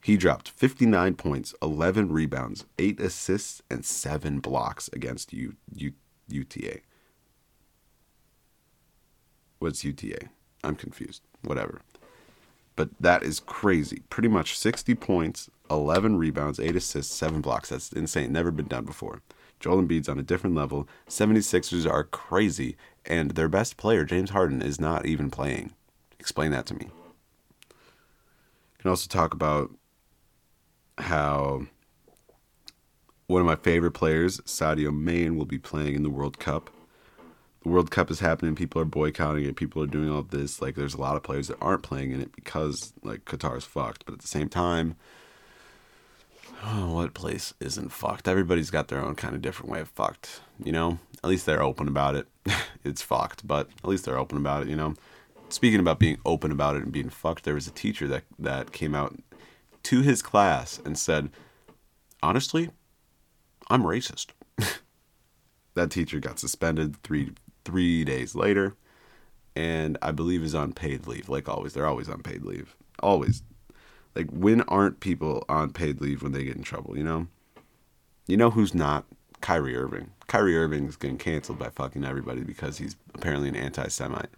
He 0.02 0.16
dropped 0.16 0.48
59 0.48 1.16
points, 1.16 1.54
11 1.60 2.10
rebounds, 2.10 2.64
8 2.78 2.98
assists, 2.98 3.60
and 3.70 3.84
7 3.84 4.40
blocks 4.40 4.88
against 4.94 5.34
U, 5.34 5.56
U, 5.74 5.92
UTA. 6.28 6.80
What's 9.60 9.84
UTA? 9.84 10.30
I'm 10.64 10.74
confused. 10.74 11.22
Whatever. 11.42 11.82
But 12.76 12.90
that 12.98 13.22
is 13.22 13.40
crazy. 13.40 14.02
Pretty 14.08 14.28
much 14.28 14.58
60 14.58 14.94
points, 14.94 15.50
11 15.70 16.16
rebounds, 16.16 16.58
8 16.58 16.74
assists, 16.76 17.14
7 17.14 17.40
blocks. 17.40 17.68
That's 17.68 17.92
insane. 17.92 18.32
Never 18.32 18.50
been 18.50 18.68
done 18.68 18.86
before. 18.86 19.20
Joel 19.60 19.82
Embiid's 19.82 20.08
on 20.08 20.18
a 20.18 20.22
different 20.22 20.56
level. 20.56 20.88
76ers 21.08 21.88
are 21.88 22.04
crazy, 22.04 22.76
and 23.04 23.32
their 23.32 23.48
best 23.48 23.76
player, 23.76 24.04
James 24.04 24.30
Harden, 24.30 24.62
is 24.62 24.80
not 24.80 25.04
even 25.04 25.30
playing. 25.30 25.74
Explain 26.18 26.50
that 26.52 26.64
to 26.66 26.74
me. 26.74 26.86
You 27.68 27.76
can 28.78 28.90
also 28.90 29.08
talk 29.08 29.34
about 29.34 29.70
how 30.96 31.66
one 33.26 33.42
of 33.42 33.46
my 33.46 33.56
favorite 33.56 33.92
players, 33.92 34.40
Sadio 34.40 34.90
Mane, 34.96 35.36
will 35.36 35.44
be 35.44 35.58
playing 35.58 35.94
in 35.94 36.02
the 36.02 36.08
World 36.08 36.38
Cup. 36.38 36.70
The 37.62 37.68
World 37.68 37.90
Cup 37.90 38.10
is 38.10 38.20
happening. 38.20 38.54
People 38.54 38.80
are 38.80 38.86
boycotting 38.86 39.44
it. 39.44 39.56
People 39.56 39.82
are 39.82 39.86
doing 39.86 40.10
all 40.10 40.22
this. 40.22 40.62
Like, 40.62 40.76
there's 40.76 40.94
a 40.94 41.00
lot 41.00 41.16
of 41.16 41.22
players 41.22 41.48
that 41.48 41.58
aren't 41.60 41.82
playing 41.82 42.12
in 42.12 42.20
it 42.20 42.34
because, 42.34 42.94
like, 43.02 43.26
Qatar's 43.26 43.64
fucked. 43.64 44.06
But 44.06 44.14
at 44.14 44.20
the 44.20 44.28
same 44.28 44.48
time, 44.48 44.96
oh, 46.64 46.90
what 46.94 47.14
place 47.14 47.52
isn't 47.60 47.92
fucked? 47.92 48.28
Everybody's 48.28 48.70
got 48.70 48.88
their 48.88 49.02
own 49.02 49.14
kind 49.14 49.34
of 49.34 49.42
different 49.42 49.70
way 49.70 49.80
of 49.80 49.88
fucked. 49.88 50.40
You 50.62 50.72
know, 50.72 50.98
at 51.22 51.28
least 51.28 51.44
they're 51.46 51.62
open 51.62 51.86
about 51.86 52.14
it. 52.14 52.26
it's 52.84 53.02
fucked, 53.02 53.46
but 53.46 53.68
at 53.82 53.88
least 53.88 54.04
they're 54.06 54.18
open 54.18 54.38
about 54.38 54.62
it. 54.62 54.68
You 54.68 54.76
know. 54.76 54.94
Speaking 55.50 55.80
about 55.80 55.98
being 55.98 56.18
open 56.24 56.52
about 56.52 56.76
it 56.76 56.84
and 56.84 56.92
being 56.92 57.10
fucked, 57.10 57.44
there 57.44 57.54
was 57.54 57.66
a 57.66 57.72
teacher 57.72 58.06
that 58.06 58.22
that 58.38 58.72
came 58.72 58.94
out 58.94 59.16
to 59.82 60.00
his 60.00 60.22
class 60.22 60.80
and 60.84 60.96
said, 60.96 61.28
"Honestly, 62.22 62.70
I'm 63.68 63.82
racist." 63.82 64.28
that 65.74 65.90
teacher 65.90 66.20
got 66.20 66.38
suspended 66.38 67.02
three 67.02 67.32
three 67.64 68.04
days 68.04 68.34
later, 68.34 68.74
and 69.56 69.98
I 70.02 70.12
believe 70.12 70.42
is 70.42 70.54
on 70.54 70.72
paid 70.72 71.06
leave. 71.06 71.28
Like 71.28 71.48
always, 71.48 71.72
they're 71.72 71.86
always 71.86 72.08
on 72.08 72.22
paid 72.22 72.42
leave. 72.42 72.76
Always. 73.02 73.42
Like 74.14 74.28
when 74.30 74.62
aren't 74.62 75.00
people 75.00 75.44
on 75.48 75.72
paid 75.72 76.00
leave 76.00 76.22
when 76.22 76.32
they 76.32 76.44
get 76.44 76.56
in 76.56 76.62
trouble? 76.62 76.96
You 76.96 77.04
know. 77.04 77.26
You 78.26 78.36
know 78.36 78.50
who's 78.50 78.74
not? 78.74 79.06
Kyrie 79.40 79.76
Irving. 79.76 80.10
Kyrie 80.26 80.56
Irving 80.56 80.86
is 80.86 80.96
getting 80.96 81.18
canceled 81.18 81.58
by 81.58 81.70
fucking 81.70 82.04
everybody 82.04 82.42
because 82.42 82.78
he's 82.78 82.96
apparently 83.14 83.48
an 83.48 83.56
anti-Semite 83.56 84.28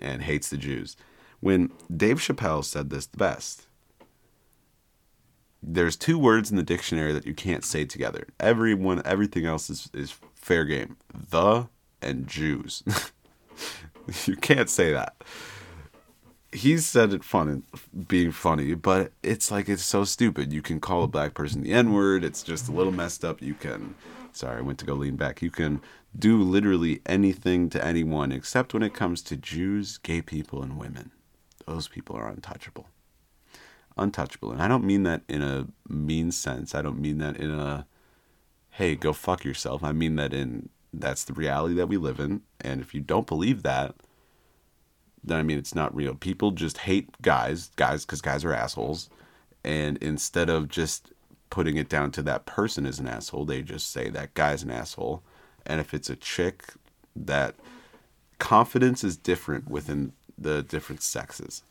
and 0.00 0.22
hates 0.22 0.48
the 0.48 0.56
Jews. 0.56 0.96
When 1.40 1.70
Dave 1.94 2.18
Chappelle 2.18 2.64
said 2.64 2.90
this 2.90 3.06
the 3.06 3.18
best, 3.18 3.66
there's 5.62 5.96
two 5.96 6.18
words 6.18 6.50
in 6.50 6.56
the 6.56 6.62
dictionary 6.62 7.12
that 7.12 7.26
you 7.26 7.34
can't 7.34 7.64
say 7.64 7.84
together. 7.84 8.26
Everyone, 8.40 9.02
everything 9.04 9.44
else 9.44 9.68
is, 9.68 9.90
is 9.92 10.14
fair 10.34 10.64
game. 10.64 10.96
The 11.12 11.68
and 12.02 12.26
Jews. 12.26 12.82
you 14.26 14.36
can't 14.36 14.70
say 14.70 14.92
that. 14.92 15.16
He 16.50 16.78
said 16.78 17.12
it 17.12 17.24
fun 17.24 17.48
and 17.48 18.08
being 18.08 18.32
funny, 18.32 18.74
but 18.74 19.12
it's 19.22 19.50
like 19.50 19.68
it's 19.68 19.84
so 19.84 20.04
stupid. 20.04 20.52
You 20.52 20.62
can 20.62 20.80
call 20.80 21.04
a 21.04 21.08
black 21.08 21.34
person 21.34 21.62
the 21.62 21.72
N 21.72 21.92
word. 21.92 22.24
It's 22.24 22.42
just 22.42 22.68
a 22.68 22.72
little 22.72 22.92
messed 22.92 23.24
up. 23.24 23.42
You 23.42 23.54
can, 23.54 23.94
sorry, 24.32 24.58
I 24.58 24.62
went 24.62 24.78
to 24.78 24.86
go 24.86 24.94
lean 24.94 25.16
back. 25.16 25.42
You 25.42 25.50
can 25.50 25.82
do 26.18 26.42
literally 26.42 27.02
anything 27.04 27.68
to 27.70 27.84
anyone 27.84 28.32
except 28.32 28.72
when 28.72 28.82
it 28.82 28.94
comes 28.94 29.20
to 29.22 29.36
Jews, 29.36 29.98
gay 29.98 30.22
people, 30.22 30.62
and 30.62 30.78
women. 30.78 31.10
Those 31.66 31.86
people 31.86 32.16
are 32.16 32.28
untouchable 32.28 32.86
untouchable. 33.98 34.52
And 34.52 34.62
I 34.62 34.68
don't 34.68 34.84
mean 34.84 35.02
that 35.02 35.22
in 35.28 35.42
a 35.42 35.66
mean 35.88 36.30
sense. 36.30 36.74
I 36.74 36.82
don't 36.82 37.00
mean 37.00 37.18
that 37.18 37.36
in 37.36 37.50
a 37.50 37.86
hey, 38.70 38.94
go 38.94 39.12
fuck 39.12 39.44
yourself. 39.44 39.82
I 39.82 39.92
mean 39.92 40.16
that 40.16 40.32
in 40.32 40.68
that's 41.00 41.24
the 41.24 41.32
reality 41.32 41.74
that 41.74 41.88
we 41.88 41.96
live 41.96 42.20
in. 42.20 42.42
And 42.60 42.80
if 42.80 42.94
you 42.94 43.00
don't 43.00 43.26
believe 43.26 43.62
that, 43.62 43.94
then 45.22 45.38
I 45.38 45.42
mean 45.42 45.58
it's 45.58 45.74
not 45.74 45.94
real. 45.94 46.14
People 46.14 46.52
just 46.52 46.78
hate 46.78 47.10
guys, 47.22 47.70
guys 47.76 48.04
cuz 48.04 48.20
guys 48.20 48.44
are 48.44 48.54
assholes. 48.54 49.10
And 49.64 49.96
instead 49.98 50.48
of 50.48 50.68
just 50.68 51.12
putting 51.50 51.76
it 51.76 51.88
down 51.88 52.10
to 52.12 52.22
that 52.22 52.46
person 52.46 52.86
as 52.86 52.98
an 52.98 53.08
asshole, 53.08 53.44
they 53.44 53.62
just 53.62 53.90
say 53.90 54.08
that 54.10 54.34
guy's 54.34 54.62
an 54.62 54.70
asshole. 54.70 55.22
And 55.66 55.80
if 55.80 55.92
it's 55.92 56.10
a 56.10 56.16
chick, 56.16 56.74
that 57.16 57.56
confidence 58.38 59.02
is 59.02 59.16
different 59.16 59.68
within 59.68 60.12
the 60.38 60.62
different 60.62 61.02
sexes 61.02 61.62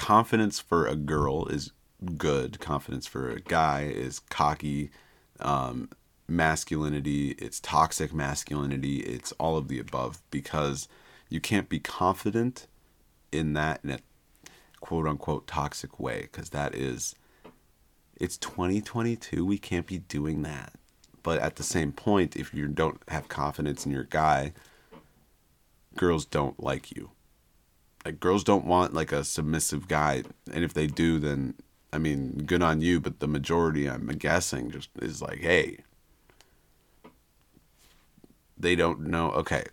confidence 0.00 0.58
for 0.58 0.86
a 0.86 0.96
girl 0.96 1.44
is 1.44 1.72
good. 2.16 2.58
Confidence 2.58 3.06
for 3.06 3.28
a 3.28 3.38
guy 3.38 3.82
is 3.82 4.18
cocky. 4.18 4.90
Um, 5.40 5.90
masculinity, 6.30 7.32
it's 7.32 7.60
toxic 7.60 8.14
masculinity, 8.14 8.98
it's 9.00 9.32
all 9.32 9.56
of 9.56 9.68
the 9.68 9.78
above 9.78 10.22
because 10.30 10.88
you 11.28 11.40
can't 11.40 11.68
be 11.68 11.78
confident 11.78 12.66
in 13.32 13.52
that 13.54 13.80
in 13.84 13.90
a 13.90 13.98
quote 14.80 15.06
unquote 15.06 15.46
toxic 15.46 16.00
way 16.00 16.22
because 16.22 16.50
that 16.50 16.74
is 16.74 17.14
it's 18.16 18.36
2022 18.36 19.44
we 19.44 19.58
can't 19.58 19.86
be 19.86 19.98
doing 19.98 20.42
that. 20.42 20.72
But 21.22 21.40
at 21.40 21.56
the 21.56 21.62
same 21.62 21.92
point 21.92 22.36
if 22.36 22.54
you 22.54 22.68
don't 22.68 23.00
have 23.08 23.28
confidence 23.28 23.84
in 23.84 23.92
your 23.92 24.04
guy 24.04 24.52
girls 25.96 26.24
don't 26.24 26.62
like 26.62 26.92
you. 26.92 27.10
Like 28.04 28.20
girls 28.20 28.44
don't 28.44 28.64
want 28.64 28.94
like 28.94 29.12
a 29.12 29.24
submissive 29.24 29.88
guy 29.88 30.22
and 30.52 30.64
if 30.64 30.72
they 30.72 30.86
do 30.86 31.18
then 31.18 31.54
i 31.92 31.98
mean 31.98 32.44
good 32.46 32.62
on 32.62 32.80
you 32.80 33.00
but 33.00 33.18
the 33.18 33.26
majority 33.26 33.88
i'm 33.88 34.06
guessing 34.06 34.70
just 34.70 34.88
is 35.02 35.20
like 35.20 35.40
hey 35.40 35.80
they 38.60 38.76
don't 38.76 39.00
know 39.00 39.30
okay. 39.32 39.64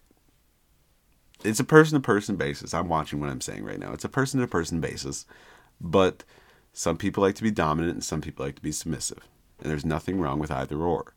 It's 1.44 1.60
a 1.60 1.64
person 1.64 2.00
to 2.00 2.06
person 2.06 2.36
basis. 2.36 2.74
I'm 2.74 2.90
watching 2.90 3.20
what 3.20 3.30
i'm 3.30 3.42
saying 3.42 3.64
right 3.64 3.80
now. 3.80 3.94
It's 3.94 4.06
a 4.06 4.10
person 4.10 4.40
to 4.40 4.48
person 4.48 4.82
basis 4.82 5.26
but 5.80 6.24
some 6.74 6.98
people 6.98 7.24
like 7.24 7.36
to 7.36 7.44
be 7.44 7.52
dominant 7.52 7.94
and 7.94 8.04
some 8.04 8.22
people 8.22 8.46
like 8.46 8.56
to 8.56 8.62
be 8.62 8.72
submissive 8.72 9.28
and 9.60 9.72
there's 9.72 9.86
nothing 9.86 10.20
wrong 10.20 10.40
with 10.40 10.52
either 10.52 10.78
or. 10.78 11.14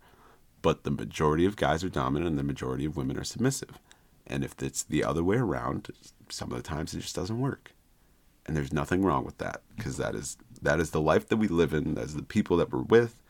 But 0.63 0.85
the 0.85 0.91
majority 0.91 1.47
of 1.47 1.57
guys 1.57 1.83
are 1.83 1.89
dominant 1.89 2.31
and 2.31 2.39
the 2.39 2.43
majority 2.43 2.85
of 2.85 2.97
women 2.97 3.17
are 3.19 3.25
submissive 3.25 3.79
and 4.27 4.45
if 4.45 4.63
it's 4.63 4.83
the 4.83 5.05
other 5.05 5.25
way 5.25 5.37
around 5.37 5.89
some 6.29 6.51
of 6.51 6.57
the 6.57 6.63
times 6.63 6.95
it 6.95 7.01
just 7.01 7.17
doesn't 7.17 7.41
work. 7.41 7.73
And 8.47 8.57
there's 8.57 8.73
nothing 8.73 9.03
wrong 9.03 9.25
with 9.25 9.39
that 9.39 9.63
because 9.77 9.97
that 9.97 10.15
is 10.15 10.37
that 10.63 10.81
is 10.81 10.91
the 10.91 11.01
life 11.01 11.29
that 11.29 11.37
we 11.37 11.49
live 11.49 11.73
in 11.73 11.95
that's 11.95 12.15
the 12.15 12.23
people 12.23 12.57
that 12.59 12.73
we're 12.73 12.83
with. 12.83 13.23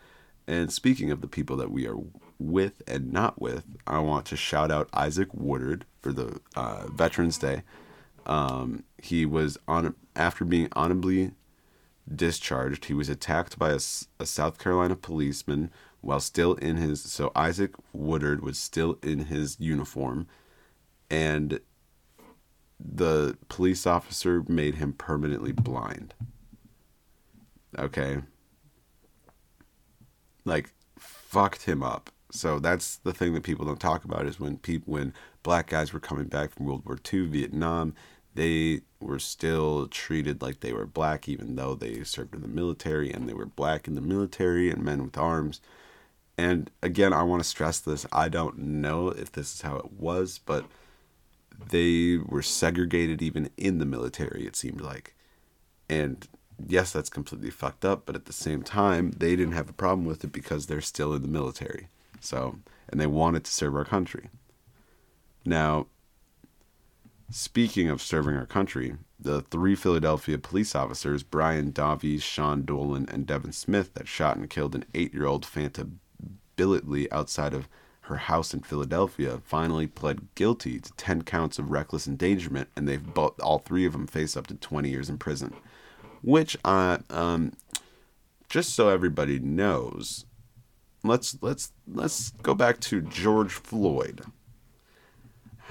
And 0.46 0.72
speaking 0.72 1.10
of 1.10 1.20
the 1.20 1.28
people 1.28 1.56
that 1.58 1.70
we 1.70 1.86
are 1.86 1.96
with 2.40 2.82
and 2.86 3.12
not 3.12 3.40
with 3.40 3.64
i 3.86 3.98
want 3.98 4.24
to 4.26 4.36
shout 4.36 4.70
out 4.70 4.88
isaac 4.92 5.28
woodard 5.32 5.84
for 6.00 6.12
the 6.12 6.40
uh, 6.56 6.86
veterans 6.88 7.38
day 7.38 7.62
um, 8.26 8.84
he 8.98 9.24
was 9.24 9.58
on 9.66 9.94
after 10.16 10.44
being 10.44 10.68
honorably 10.72 11.32
discharged 12.12 12.86
he 12.86 12.94
was 12.94 13.08
attacked 13.08 13.58
by 13.58 13.70
a, 13.70 13.78
a 14.18 14.26
south 14.26 14.58
carolina 14.58 14.96
policeman 14.96 15.70
while 16.00 16.20
still 16.20 16.54
in 16.54 16.76
his 16.76 17.02
so 17.02 17.30
isaac 17.36 17.72
woodard 17.92 18.42
was 18.42 18.58
still 18.58 18.98
in 19.02 19.26
his 19.26 19.56
uniform 19.60 20.26
and 21.10 21.60
the 22.82 23.36
police 23.48 23.86
officer 23.86 24.44
made 24.48 24.76
him 24.76 24.92
permanently 24.92 25.52
blind. 25.52 26.14
Okay. 27.78 28.18
Like 30.44 30.72
fucked 30.98 31.62
him 31.62 31.82
up. 31.82 32.10
So 32.32 32.58
that's 32.58 32.96
the 32.96 33.12
thing 33.12 33.34
that 33.34 33.42
people 33.42 33.66
don't 33.66 33.80
talk 33.80 34.04
about 34.04 34.26
is 34.26 34.38
when 34.38 34.58
people 34.58 34.92
when 34.94 35.14
black 35.42 35.68
guys 35.68 35.92
were 35.92 36.00
coming 36.00 36.26
back 36.26 36.52
from 36.52 36.66
World 36.66 36.84
War 36.86 36.98
II, 37.12 37.26
Vietnam, 37.26 37.94
they 38.34 38.82
were 39.00 39.18
still 39.18 39.88
treated 39.88 40.40
like 40.42 40.60
they 40.60 40.72
were 40.72 40.86
black 40.86 41.28
even 41.28 41.56
though 41.56 41.74
they 41.74 42.04
served 42.04 42.34
in 42.34 42.42
the 42.42 42.48
military 42.48 43.12
and 43.12 43.28
they 43.28 43.34
were 43.34 43.46
black 43.46 43.88
in 43.88 43.94
the 43.94 44.00
military 44.00 44.70
and 44.70 44.84
men 44.84 45.02
with 45.02 45.18
arms. 45.18 45.60
And 46.38 46.70
again, 46.82 47.12
I 47.12 47.22
want 47.22 47.42
to 47.42 47.48
stress 47.48 47.80
this. 47.80 48.06
I 48.12 48.28
don't 48.28 48.58
know 48.58 49.08
if 49.08 49.32
this 49.32 49.54
is 49.54 49.60
how 49.62 49.76
it 49.76 49.92
was, 49.92 50.38
but 50.38 50.64
they 51.68 52.16
were 52.16 52.42
segregated 52.42 53.20
even 53.20 53.50
in 53.56 53.78
the 53.78 53.84
military, 53.84 54.46
it 54.46 54.56
seemed 54.56 54.80
like. 54.80 55.14
And 55.88 56.26
yes, 56.66 56.92
that's 56.92 57.10
completely 57.10 57.50
fucked 57.50 57.84
up, 57.84 58.06
but 58.06 58.14
at 58.14 58.26
the 58.26 58.32
same 58.32 58.62
time, 58.62 59.10
they 59.12 59.36
didn't 59.36 59.54
have 59.54 59.68
a 59.68 59.74
problem 59.74 60.06
with 60.06 60.24
it 60.24 60.32
because 60.32 60.66
they're 60.66 60.80
still 60.80 61.12
in 61.12 61.22
the 61.22 61.28
military. 61.28 61.88
So, 62.20 62.58
and 62.88 63.00
they 63.00 63.06
wanted 63.06 63.44
to 63.44 63.50
serve 63.50 63.74
our 63.74 63.84
country. 63.84 64.28
Now, 65.44 65.86
speaking 67.30 67.88
of 67.88 68.02
serving 68.02 68.36
our 68.36 68.46
country, 68.46 68.96
the 69.18 69.42
three 69.42 69.74
Philadelphia 69.74 70.38
police 70.38 70.74
officers, 70.74 71.22
Brian 71.22 71.70
Davies, 71.70 72.22
Sean 72.22 72.64
Dolan, 72.64 73.08
and 73.10 73.26
Devin 73.26 73.52
Smith, 73.52 73.94
that 73.94 74.08
shot 74.08 74.36
and 74.36 74.48
killed 74.48 74.74
an 74.74 74.84
eight 74.94 75.12
year 75.14 75.26
old 75.26 75.44
Fanta 75.44 75.90
Bility 76.56 77.06
outside 77.10 77.54
of 77.54 77.68
her 78.02 78.16
house 78.16 78.52
in 78.52 78.60
Philadelphia, 78.60 79.40
finally 79.44 79.86
pled 79.86 80.34
guilty 80.34 80.80
to 80.80 80.92
10 80.94 81.22
counts 81.22 81.58
of 81.58 81.70
reckless 81.70 82.06
endangerment, 82.06 82.68
and 82.76 82.88
they've 82.88 83.14
both, 83.14 83.40
all 83.40 83.58
three 83.58 83.86
of 83.86 83.92
them 83.92 84.06
face 84.06 84.36
up 84.36 84.46
to 84.48 84.54
20 84.54 84.90
years 84.90 85.08
in 85.08 85.16
prison. 85.16 85.54
Which, 86.22 86.56
uh, 86.64 86.98
um, 87.08 87.52
just 88.48 88.74
so 88.74 88.88
everybody 88.88 89.38
knows, 89.38 90.26
let's 91.02 91.36
let's 91.40 91.72
let's 91.86 92.30
go 92.42 92.54
back 92.54 92.80
to 92.80 93.00
George 93.00 93.52
Floyd. 93.52 94.22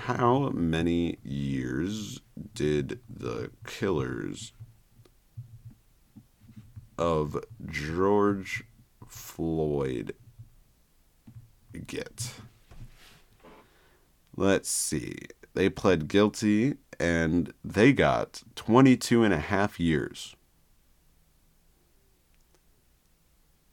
How 0.05 0.49
many 0.49 1.17
years 1.23 2.21
did 2.53 2.99
the 3.09 3.51
killers 3.65 4.53
of 6.97 7.37
George 7.65 8.63
Floyd 9.07 10.15
get? 11.85 12.33
Let's 14.35 14.69
see. 14.69 15.17
They 15.53 15.69
pled 15.69 16.07
guilty 16.07 16.75
and 16.99 17.53
they 17.63 17.91
got 17.91 18.43
22 18.55 19.23
and 19.23 19.33
a 19.33 19.39
half 19.39 19.79
years. 19.79 20.35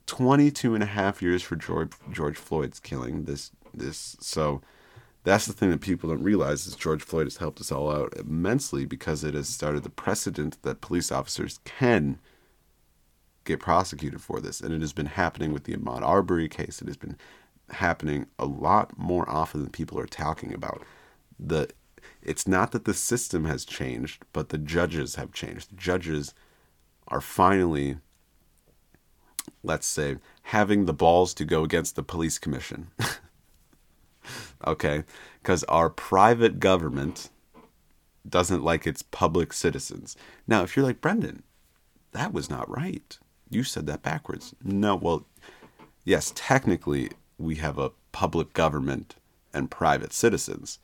22 0.07 0.75
and 0.75 0.83
a 0.83 0.87
half 0.87 1.21
years 1.21 1.43
for 1.43 1.57
George 1.57 1.93
George 2.11 2.37
Floyd's 2.37 2.81
killing. 2.81 3.25
This 3.25 3.51
this 3.75 4.17
so 4.21 4.63
that's 5.25 5.47
the 5.47 5.53
thing 5.53 5.71
that 5.71 5.81
people 5.81 6.11
don't 6.11 6.23
realize 6.23 6.67
is 6.67 6.77
George 6.77 7.03
Floyd 7.03 7.27
has 7.27 7.39
helped 7.39 7.61
us 7.61 7.73
all 7.73 7.91
out 7.91 8.17
immensely 8.17 8.87
because 8.87 9.25
it 9.25 9.35
has 9.35 9.49
started 9.49 9.83
the 9.83 9.91
precedent 9.91 10.63
that 10.63 10.81
police 10.81 11.11
officers 11.11 11.59
can 11.65 12.21
get 13.45 13.59
prosecuted 13.59 14.21
for 14.21 14.41
this. 14.41 14.61
And 14.61 14.73
it 14.73 14.81
has 14.83 14.93
been 14.93 15.07
happening 15.07 15.53
with 15.53 15.65
the 15.65 15.75
Ahmaud 15.75 16.03
Arbery 16.03 16.49
case. 16.49 16.81
It 16.81 16.87
has 16.87 16.97
been 16.97 17.17
happening 17.71 18.27
a 18.39 18.47
lot 18.47 18.97
more 18.97 19.29
often 19.29 19.63
than 19.63 19.71
people 19.71 19.99
are 19.99 20.07
talking 20.07 20.55
about. 20.55 20.85
The 21.39 21.71
it's 22.23 22.47
not 22.47 22.71
that 22.73 22.85
the 22.85 22.95
system 22.95 23.47
has 23.47 23.65
changed, 23.65 24.25
but 24.33 24.51
the 24.51 24.59
judges 24.59 25.17
have 25.17 25.33
changed. 25.33 25.71
The 25.71 25.77
judges 25.77 26.35
are 27.09 27.21
finally 27.21 27.99
let's 29.67 29.87
say, 29.87 30.17
having 30.45 30.87
the 30.87 30.95
balls 30.95 31.35
to 31.35 31.45
go 31.45 31.65
against 31.65 31.97
the 31.97 32.03
police 32.03 32.39
commission. 32.39 32.89
okay? 34.67 35.05
Because 35.43 35.65
our 35.65 35.91
private 35.91 36.61
government 36.61 37.31
doesn't 38.29 38.65
like 38.65 38.87
its 38.87 39.03
public 39.03 39.53
citizens. 39.53 40.17
Now, 40.47 40.63
if 40.63 40.77
you're 40.77 40.85
like, 40.85 41.01
Brendan, 41.01 41.43
that 42.13 42.33
was 42.33 42.51
not 42.51 42.69
right. 42.69 43.19
You 43.51 43.63
said 43.63 43.87
that 43.87 44.03
backwards. 44.03 44.55
No, 44.63 44.97
well, 44.97 45.27
yes, 46.05 46.33
technically, 46.35 47.11
we 47.39 47.57
have 47.57 47.79
a 47.79 47.93
public 48.13 48.53
government 48.53 49.17
and 49.53 49.71
private 49.71 50.13
citizens. 50.13 50.79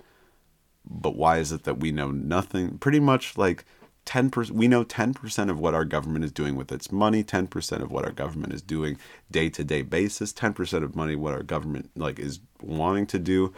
But 0.85 1.17
why 1.17 1.39
is 1.39 1.53
it 1.53 1.65
that 1.65 1.81
we 1.81 1.93
know 1.93 2.11
nothing? 2.11 2.79
Pretty 2.79 3.01
much 3.01 3.37
like 3.39 3.65
10% 4.07 4.51
we 4.51 4.69
know 4.69 4.85
10% 4.85 5.51
of 5.51 5.59
what 5.61 5.75
our 5.75 5.85
government 5.85 6.25
is 6.25 6.33
doing 6.33 6.57
with 6.57 6.73
its 6.73 6.91
money 6.91 7.23
10% 7.23 7.83
of 7.83 7.91
what 7.93 8.05
our 8.05 8.11
government 8.11 8.53
is 8.53 8.63
doing 8.63 8.99
day-to-day 9.31 9.83
basis 9.83 10.33
10% 10.33 10.83
of 10.83 10.97
money 10.97 11.15
what 11.15 11.33
our 11.33 11.43
government 11.43 11.91
like 11.95 12.19
is 12.19 12.41
wanting 12.61 13.07
to 13.07 13.19
do. 13.19 13.53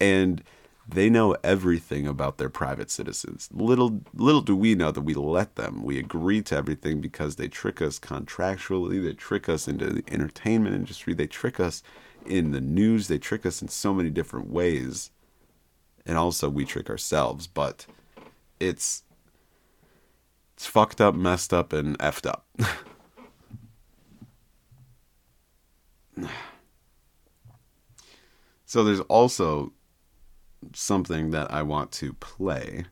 And 0.00 0.42
they 0.86 1.08
know 1.08 1.36
everything 1.42 2.06
about 2.06 2.36
their 2.36 2.50
private 2.50 2.90
citizens. 2.90 3.48
Little 3.52 4.02
little 4.12 4.42
do 4.42 4.54
we 4.54 4.74
know 4.74 4.90
that 4.90 5.00
we 5.00 5.14
let 5.14 5.56
them. 5.56 5.82
We 5.82 5.98
agree 5.98 6.42
to 6.42 6.56
everything 6.56 7.00
because 7.00 7.36
they 7.36 7.48
trick 7.48 7.80
us 7.80 7.98
contractually. 7.98 9.02
They 9.02 9.14
trick 9.14 9.48
us 9.48 9.66
into 9.66 9.86
the 9.86 10.04
entertainment 10.12 10.74
industry. 10.74 11.14
They 11.14 11.26
trick 11.26 11.58
us 11.58 11.82
in 12.26 12.52
the 12.52 12.60
news. 12.60 13.08
They 13.08 13.18
trick 13.18 13.46
us 13.46 13.62
in 13.62 13.68
so 13.68 13.94
many 13.94 14.10
different 14.10 14.48
ways. 14.48 15.10
And 16.04 16.18
also 16.18 16.50
we 16.50 16.66
trick 16.66 16.90
ourselves 16.90 17.46
but 17.46 17.86
it's 18.60 19.04
it's 20.54 20.66
fucked 20.66 21.00
up, 21.00 21.14
messed 21.14 21.52
up, 21.52 21.72
and 21.72 21.98
effed 21.98 22.26
up. 22.26 22.46
so 28.64 28.84
there's 28.84 29.00
also 29.00 29.72
something 30.72 31.30
that 31.30 31.50
I 31.52 31.62
want 31.62 31.92
to 31.92 32.12
play. 32.14 32.84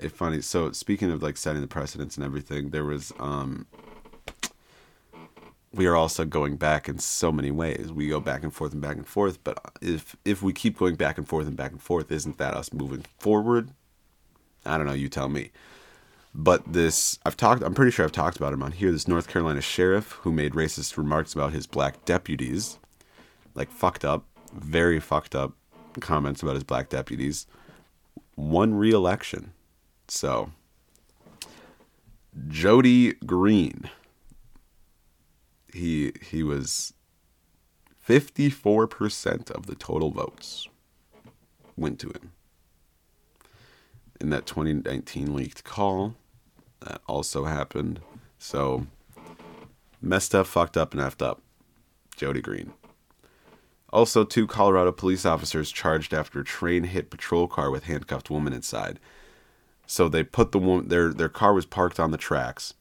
A 0.00 0.08
funny 0.08 0.40
so 0.42 0.70
speaking 0.72 1.10
of 1.10 1.22
like 1.22 1.36
setting 1.36 1.60
the 1.60 1.66
precedents 1.66 2.16
and 2.16 2.24
everything, 2.24 2.70
there 2.70 2.84
was 2.84 3.12
um 3.18 3.66
we 5.72 5.86
are 5.86 5.96
also 5.96 6.24
going 6.24 6.56
back 6.56 6.88
in 6.88 6.98
so 6.98 7.30
many 7.30 7.50
ways. 7.50 7.92
We 7.92 8.08
go 8.08 8.20
back 8.20 8.42
and 8.42 8.52
forth 8.52 8.72
and 8.72 8.80
back 8.80 8.96
and 8.96 9.06
forth, 9.06 9.42
but 9.44 9.58
if 9.80 10.16
if 10.24 10.42
we 10.42 10.52
keep 10.52 10.78
going 10.78 10.94
back 10.94 11.18
and 11.18 11.28
forth 11.28 11.46
and 11.46 11.56
back 11.56 11.72
and 11.72 11.82
forth, 11.82 12.10
isn't 12.10 12.38
that 12.38 12.54
us 12.54 12.72
moving 12.72 13.04
forward? 13.18 13.70
I 14.64 14.76
don't 14.76 14.86
know, 14.86 14.92
you 14.92 15.08
tell 15.08 15.28
me. 15.28 15.50
But 16.34 16.72
this, 16.72 17.18
I've 17.24 17.36
talked, 17.36 17.62
I'm 17.62 17.74
pretty 17.74 17.90
sure 17.90 18.04
I've 18.04 18.12
talked 18.12 18.36
about 18.36 18.52
him 18.52 18.62
on 18.62 18.72
here. 18.72 18.92
This 18.92 19.08
North 19.08 19.28
Carolina 19.28 19.60
sheriff 19.60 20.12
who 20.22 20.32
made 20.32 20.52
racist 20.52 20.96
remarks 20.96 21.34
about 21.34 21.52
his 21.52 21.66
black 21.66 22.04
deputies, 22.04 22.78
like 23.54 23.70
fucked 23.70 24.04
up, 24.04 24.24
very 24.52 25.00
fucked 25.00 25.34
up 25.34 25.54
comments 26.00 26.42
about 26.42 26.54
his 26.54 26.64
black 26.64 26.88
deputies, 26.90 27.46
won 28.36 28.74
re 28.74 28.92
election. 28.92 29.52
So, 30.06 30.52
Jody 32.48 33.14
Greene, 33.14 33.90
he, 35.72 36.12
he 36.22 36.42
was 36.42 36.92
54% 38.06 39.50
of 39.50 39.66
the 39.66 39.74
total 39.74 40.10
votes 40.10 40.68
went 41.76 41.98
to 42.00 42.08
him 42.08 42.32
in 44.20 44.30
that 44.30 44.46
2019 44.46 45.34
leaked 45.34 45.64
call. 45.64 46.14
That 46.80 47.00
also 47.06 47.44
happened. 47.44 48.00
So 48.38 48.86
messed 50.00 50.34
up, 50.34 50.46
fucked 50.46 50.76
up, 50.76 50.92
and 50.92 51.02
effed 51.02 51.24
up. 51.24 51.42
Jody 52.16 52.40
Greene. 52.40 52.72
Also, 53.90 54.24
two 54.24 54.46
Colorado 54.46 54.92
police 54.92 55.24
officers 55.24 55.72
charged 55.72 56.12
after 56.12 56.40
a 56.40 56.44
train 56.44 56.84
hit 56.84 57.10
patrol 57.10 57.48
car 57.48 57.70
with 57.70 57.84
handcuffed 57.84 58.28
woman 58.28 58.52
inside. 58.52 58.98
So 59.86 60.08
they 60.08 60.22
put 60.22 60.52
the 60.52 60.58
woman 60.58 60.88
their 60.88 61.12
their 61.12 61.30
car 61.30 61.54
was 61.54 61.64
parked 61.64 61.98
on 61.98 62.10
the 62.10 62.18
tracks. 62.18 62.74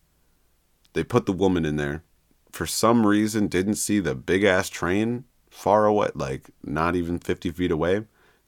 They 0.93 1.04
put 1.04 1.26
the 1.26 1.32
woman 1.32 1.65
in 1.65 1.78
there. 1.78 2.04
For 2.52 2.65
some 2.65 3.06
reason, 3.06 3.47
didn't 3.47 3.76
see 3.76 4.00
the 4.00 4.15
big 4.15 4.43
ass 4.43 4.67
train 4.67 5.23
far 5.50 5.86
away, 5.86 6.10
like 6.13 6.50
not 6.63 6.95
even 6.95 7.19
fifty 7.19 7.52
feet 7.52 7.71
away, 7.71 8.06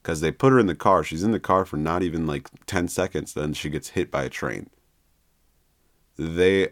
because 0.09 0.21
they 0.21 0.31
put 0.31 0.51
her 0.51 0.59
in 0.59 0.65
the 0.65 0.75
car. 0.75 1.03
She's 1.03 1.23
in 1.23 1.31
the 1.31 1.39
car 1.39 1.65
for 1.65 1.77
not 1.77 2.03
even 2.03 2.25
like 2.25 2.49
ten 2.65 2.87
seconds. 2.87 3.33
Then 3.33 3.53
she 3.53 3.69
gets 3.69 3.89
hit 3.89 4.09
by 4.09 4.23
a 4.23 4.29
train 4.29 4.69
they 6.19 6.67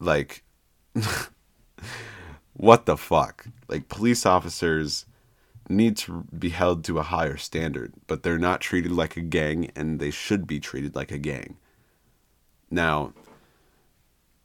like 0.00 0.42
what 2.54 2.86
the 2.86 2.96
fuck? 2.96 3.46
Like 3.68 3.88
police 3.88 4.24
officers 4.24 5.04
need 5.68 5.96
to 5.98 6.24
be 6.36 6.50
held 6.50 6.84
to 6.84 6.98
a 6.98 7.02
higher 7.02 7.36
standard, 7.36 7.92
but 8.06 8.22
they're 8.22 8.38
not 8.38 8.60
treated 8.60 8.92
like 8.92 9.16
a 9.16 9.20
gang 9.20 9.70
and 9.76 10.00
they 10.00 10.10
should 10.10 10.46
be 10.46 10.58
treated 10.58 10.94
like 10.94 11.10
a 11.10 11.18
gang. 11.18 11.56
Now, 12.70 13.12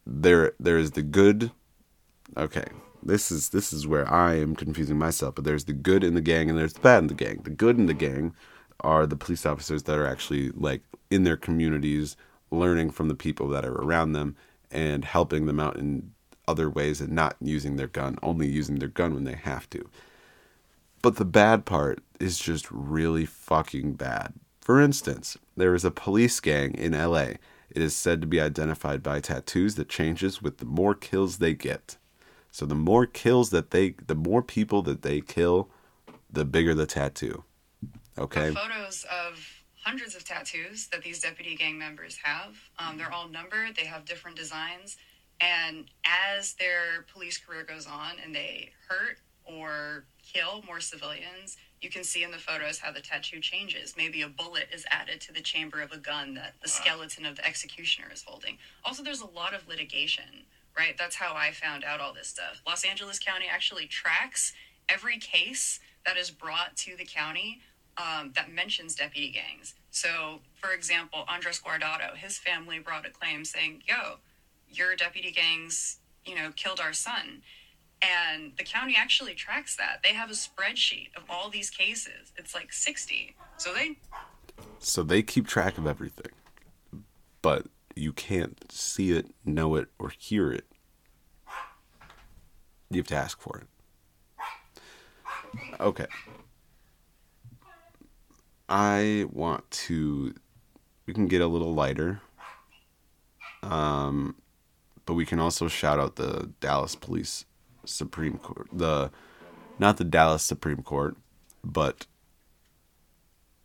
there 0.06 0.54
there 0.60 0.78
is 0.78 0.92
the 0.92 1.02
good 1.02 1.52
okay, 2.36 2.66
this 3.04 3.32
is 3.32 3.50
this 3.50 3.72
is 3.74 3.88
where 3.88 4.12
I 4.12 4.36
am 4.36 4.56
confusing 4.56 4.98
myself, 4.98 5.36
but 5.36 5.44
there's 5.44 5.66
the 5.66 5.74
good 5.74 6.04
in 6.04 6.16
the 6.16 6.22
gang 6.22 6.50
and 6.50 6.58
there's 6.58 6.74
the 6.74 6.82
bad 6.82 7.00
in 7.00 7.08
the 7.08 7.14
gang. 7.14 7.42
The 7.44 7.50
good 7.50 7.78
in 7.78 7.86
the 7.86 7.94
gang 7.94 8.34
are 8.82 9.06
the 9.06 9.16
police 9.16 9.46
officers 9.46 9.84
that 9.84 9.98
are 9.98 10.08
actually 10.08 10.52
like 10.52 10.82
in 11.10 11.24
their 11.24 11.38
communities 11.38 12.16
learning 12.52 12.92
from 12.92 13.08
the 13.08 13.16
people 13.16 13.48
that 13.50 13.66
are 13.66 13.76
around 13.76 14.14
them 14.14 14.36
and 14.72 15.06
helping 15.06 15.46
them 15.46 15.60
out 15.60 15.78
in 15.78 16.12
other 16.48 16.70
ways 16.70 17.00
and 17.00 17.12
not 17.12 17.36
using 17.42 17.76
their 17.76 17.88
gun, 17.88 18.18
only 18.24 18.48
using 18.48 18.80
their 18.80 18.90
gun 18.90 19.14
when 19.14 19.24
they 19.24 19.36
have 19.36 19.70
to. 19.70 19.88
But 21.02 21.16
the 21.16 21.26
bad 21.26 21.66
part 21.66 22.04
is 22.20 22.40
just 22.40 22.70
really 22.72 23.26
fucking 23.26 23.94
bad. 23.94 24.34
For 24.60 24.82
instance, 24.82 25.38
there 25.56 25.76
is 25.76 25.86
a 25.86 25.92
police 25.92 26.40
gang 26.40 26.74
in 26.74 26.92
LA. 26.92 27.34
It 27.70 27.82
is 27.82 27.96
said 27.96 28.20
to 28.22 28.28
be 28.28 28.42
identified 28.42 29.02
by 29.02 29.20
tattoos 29.20 29.76
that 29.76 29.90
changes 29.90 30.42
with 30.42 30.58
the 30.58 30.66
more 30.66 30.96
kills 30.96 31.38
they 31.38 31.54
get. 31.54 31.98
So 32.52 32.66
the 32.66 32.76
more 32.76 33.06
kills 33.06 33.50
that 33.52 33.72
they 33.72 33.96
the 34.06 34.16
more 34.16 34.42
people 34.42 34.82
that 34.84 35.02
they 35.02 35.22
kill, 35.22 35.70
the 36.32 36.46
bigger 36.46 36.74
the 36.74 36.86
tattoo. 36.86 37.44
Okay. 38.18 38.54
Photos 38.54 39.06
of 39.06 39.40
hundreds 39.84 40.16
of 40.16 40.26
tattoos 40.26 40.88
that 40.88 41.02
these 41.04 41.22
deputy 41.22 41.56
gang 41.56 41.78
members 41.78 42.18
have. 42.22 42.56
Um, 42.78 42.98
they're 42.98 43.12
all 43.12 43.30
numbered, 43.30 43.76
they 43.76 43.86
have 43.86 44.06
different 44.06 44.38
designs. 44.38 44.98
And 45.42 45.86
as 46.06 46.54
their 46.54 47.06
police 47.14 47.38
career 47.38 47.64
goes 47.64 47.88
on 47.88 48.18
and 48.24 48.36
they 48.36 48.72
hurt 48.90 49.20
or 49.46 50.06
kill 50.22 50.62
more 50.68 50.82
civilians, 50.82 51.58
you 51.82 51.90
can 51.90 52.04
see 52.04 52.24
in 52.24 52.32
the 52.32 52.38
photos 52.38 52.78
how 52.78 52.92
the 52.92 53.00
tattoo 53.00 53.40
changes. 53.40 53.96
Maybe 53.98 54.22
a 54.22 54.28
bullet 54.28 54.68
is 54.74 54.86
added 54.92 55.22
to 55.22 55.34
the 55.34 55.42
chamber 55.42 55.82
of 55.82 55.92
a 55.92 55.98
gun 55.98 56.34
that 56.34 56.56
the 56.62 56.68
skeleton 56.68 57.26
of 57.26 57.38
the 57.38 57.48
executioner 57.48 58.10
is 58.14 58.24
holding. 58.28 58.58
Also, 58.84 59.02
there's 59.02 59.22
a 59.22 59.28
lot 59.28 59.54
of 59.54 59.68
litigation, 59.68 60.46
right? 60.80 60.98
That's 60.98 61.18
how 61.18 61.36
I 61.36 61.52
found 61.52 61.84
out 61.84 62.00
all 62.00 62.14
this 62.14 62.30
stuff. 62.30 62.62
Los 62.66 62.86
Angeles 62.86 63.20
County 63.20 63.48
actually 63.52 63.86
tracks 63.86 64.54
every 64.88 65.18
case 65.18 65.82
that 66.06 66.16
is 66.16 66.32
brought 66.32 66.78
to 66.78 66.96
the 66.96 67.04
county 67.04 67.60
um, 67.98 68.32
that 68.36 68.50
mentions 68.50 68.96
deputy 68.96 69.30
gangs. 69.30 69.76
So, 69.92 70.40
for 70.56 70.72
example, 70.72 71.26
Andres 71.28 71.60
Guardado, 71.60 72.16
his 72.16 72.38
family 72.38 72.80
brought 72.80 73.06
a 73.06 73.10
claim 73.10 73.44
saying, 73.44 73.84
yo, 73.86 74.20
your 74.70 74.96
deputy 74.96 75.32
gangs, 75.32 75.98
you 76.26 76.34
know, 76.34 76.52
killed 76.56 76.80
our 76.80 76.94
son. 76.94 77.42
And 78.02 78.54
the 78.58 78.64
county 78.64 78.96
actually 78.98 79.34
tracks 79.34 79.76
that. 79.76 80.00
They 80.02 80.14
have 80.14 80.30
a 80.30 80.34
spreadsheet 80.34 81.10
of 81.18 81.24
all 81.30 81.50
these 81.50 81.70
cases. 81.70 82.32
It's 82.38 82.56
like 82.56 82.72
60. 82.72 83.36
So 83.58 83.74
they 83.74 83.98
So 84.80 85.04
they 85.04 85.24
keep 85.24 85.46
track 85.46 85.78
of 85.78 85.86
everything. 85.86 86.32
But 87.42 87.66
you 88.00 88.14
can't 88.14 88.72
see 88.72 89.12
it, 89.12 89.28
know 89.46 89.76
it, 89.76 89.90
or 90.00 90.12
hear 90.18 90.52
it. 90.52 90.66
You 92.90 92.98
have 92.98 93.08
to 93.08 93.16
ask 93.16 93.40
for 93.40 93.58
it. 93.60 94.82
Okay. 95.80 96.08
I 98.68 99.26
want 99.32 99.70
to. 99.72 100.34
We 101.06 101.14
can 101.14 101.28
get 101.28 101.42
a 101.42 101.48
little 101.48 101.74
lighter. 101.74 102.22
Um, 103.62 104.36
but 105.06 105.16
we 105.16 105.26
can 105.26 105.40
also 105.40 105.68
shout 105.68 106.00
out 106.00 106.16
the 106.16 106.52
Dallas 106.62 106.96
Police 106.96 107.46
Supreme 107.86 108.38
Court. 108.38 108.68
The 108.72 109.12
not 109.78 109.98
the 109.98 110.04
Dallas 110.04 110.44
Supreme 110.44 110.84
Court, 110.84 111.18
but 111.64 112.06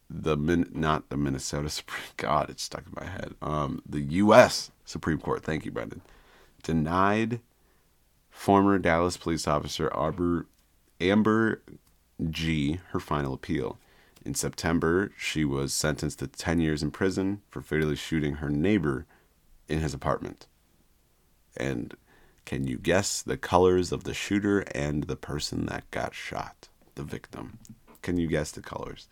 the 0.09 0.37
min 0.37 0.71
not 0.73 1.09
the 1.09 1.17
Minnesota 1.17 1.69
Supreme 1.71 2.03
God, 2.17 2.51
it's 2.51 2.63
stuck 2.63 2.85
in 2.87 2.93
my 2.95 3.11
head. 3.11 3.35
Um, 3.43 3.83
the 3.89 4.01
U.S. 4.01 4.71
Supreme 4.85 5.19
Court. 5.19 5.43
Thank 5.43 5.65
you, 5.65 5.71
Brendan. 5.71 6.03
Denied 6.63 7.41
former 8.31 8.79
Dallas 8.79 9.17
police 9.17 9.47
officer 9.47 9.93
Arbor, 9.93 10.47
Amber 11.01 11.63
G 12.31 12.81
her 12.91 13.01
final 13.01 13.35
appeal. 13.35 13.79
In 14.25 14.35
September, 14.35 15.13
she 15.19 15.45
was 15.45 15.75
sentenced 15.75 16.21
to 16.21 16.27
10 16.27 16.61
years 16.61 16.83
in 16.83 16.91
prison 16.91 17.43
for 17.51 17.61
fatally 17.61 17.97
shooting 17.97 18.37
her 18.37 18.49
neighbor 18.49 19.07
in 19.69 19.81
his 19.81 19.93
apartment. 19.93 20.47
And 21.57 21.95
can 22.45 22.67
you 22.67 22.79
guess 22.79 23.23
the 23.23 23.37
colors 23.37 23.93
of 23.93 24.05
the 24.05 24.15
shooter 24.15 24.61
and 24.75 25.05
the 25.05 25.17
person 25.17 25.67
that 25.67 25.91
got 25.91 26.15
shot, 26.15 26.69
the 26.95 27.03
victim? 27.03 27.59
Can 28.03 28.17
you 28.17 28.27
guess 28.27 28.51
the 28.51 28.63
colors? 28.63 29.09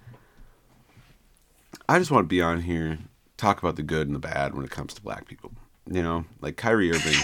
I 1.92 1.98
just 1.98 2.10
want 2.10 2.24
to 2.24 2.28
be 2.28 2.40
on 2.40 2.62
here, 2.62 3.00
talk 3.36 3.58
about 3.58 3.76
the 3.76 3.82
good 3.82 4.06
and 4.06 4.14
the 4.14 4.18
bad 4.18 4.54
when 4.54 4.64
it 4.64 4.70
comes 4.70 4.94
to 4.94 5.02
black 5.02 5.28
people. 5.28 5.52
You 5.86 6.02
know, 6.02 6.24
like 6.40 6.56
Kyrie 6.56 6.90
Irving. 6.90 7.20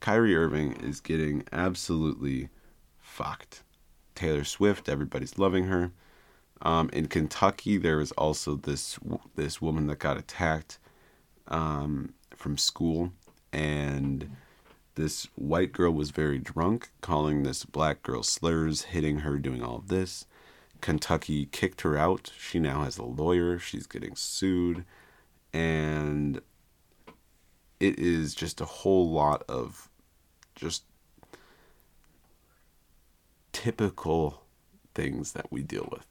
Kyrie 0.00 0.34
Irving 0.34 0.72
is 0.82 0.98
getting 0.98 1.44
absolutely 1.52 2.48
fucked. 2.98 3.62
Taylor 4.16 4.42
Swift, 4.42 4.88
everybody's 4.88 5.38
loving 5.38 5.66
her. 5.66 5.92
Um, 6.62 6.90
in 6.92 7.06
Kentucky, 7.06 7.76
there 7.76 7.98
was 7.98 8.10
also 8.12 8.56
this 8.56 8.98
this 9.36 9.62
woman 9.62 9.86
that 9.86 10.00
got 10.00 10.16
attacked 10.16 10.80
um, 11.46 12.14
from 12.34 12.58
school, 12.58 13.12
and 13.52 14.28
this 14.96 15.28
white 15.36 15.70
girl 15.70 15.92
was 15.92 16.10
very 16.10 16.40
drunk, 16.40 16.90
calling 17.00 17.44
this 17.44 17.64
black 17.64 18.02
girl 18.02 18.24
slurs, 18.24 18.82
hitting 18.82 19.20
her, 19.20 19.38
doing 19.38 19.62
all 19.62 19.76
of 19.76 19.86
this. 19.86 20.26
Kentucky 20.82 21.46
kicked 21.46 21.80
her 21.80 21.96
out. 21.96 22.30
She 22.38 22.58
now 22.58 22.84
has 22.84 22.98
a 22.98 23.04
lawyer. 23.04 23.58
She's 23.58 23.86
getting 23.86 24.14
sued, 24.14 24.84
and 25.54 26.42
it 27.80 27.98
is 27.98 28.34
just 28.34 28.60
a 28.60 28.66
whole 28.66 29.10
lot 29.10 29.44
of 29.48 29.88
just 30.54 30.84
typical 33.52 34.42
things 34.94 35.32
that 35.32 35.50
we 35.50 35.62
deal 35.62 35.88
with. 35.90 36.06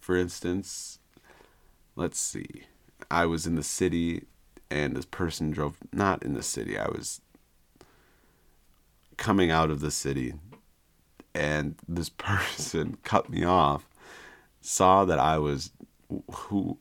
For 0.00 0.16
instance, 0.16 0.98
let's 1.94 2.18
see. 2.18 2.64
I 3.10 3.26
was 3.26 3.46
in 3.46 3.54
the 3.54 3.62
city 3.62 4.24
and 4.70 4.96
this 4.96 5.04
person 5.04 5.50
drove 5.50 5.78
not 5.92 6.22
in 6.22 6.34
the 6.34 6.42
city. 6.42 6.78
I 6.78 6.88
was 6.88 7.20
coming 9.16 9.50
out 9.50 9.70
of 9.70 9.80
the 9.80 9.90
city 9.90 10.34
and 11.34 11.74
this 11.88 12.08
person 12.18 12.98
cut 13.02 13.28
me 13.28 13.44
off, 13.44 13.88
saw 14.60 15.04
that 15.04 15.18
I 15.18 15.38
was 15.38 15.70
who 16.30 16.78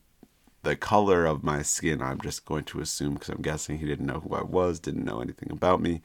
the 0.64 0.76
color 0.76 1.26
of 1.26 1.44
my 1.44 1.62
skin, 1.62 2.02
I'm 2.02 2.22
just 2.22 2.46
going 2.46 2.64
to 2.66 2.80
assume 2.80 3.16
because 3.16 3.30
I'm 3.30 3.42
guessing 3.42 3.78
he 3.78 3.86
didn't 3.86 4.06
know 4.06 4.22
who 4.22 4.34
I 4.34 4.44
was, 4.44 4.80
didn't 4.80 5.04
know 5.06 5.20
anything 5.20 5.52
about 5.52 5.82
me, 5.82 6.02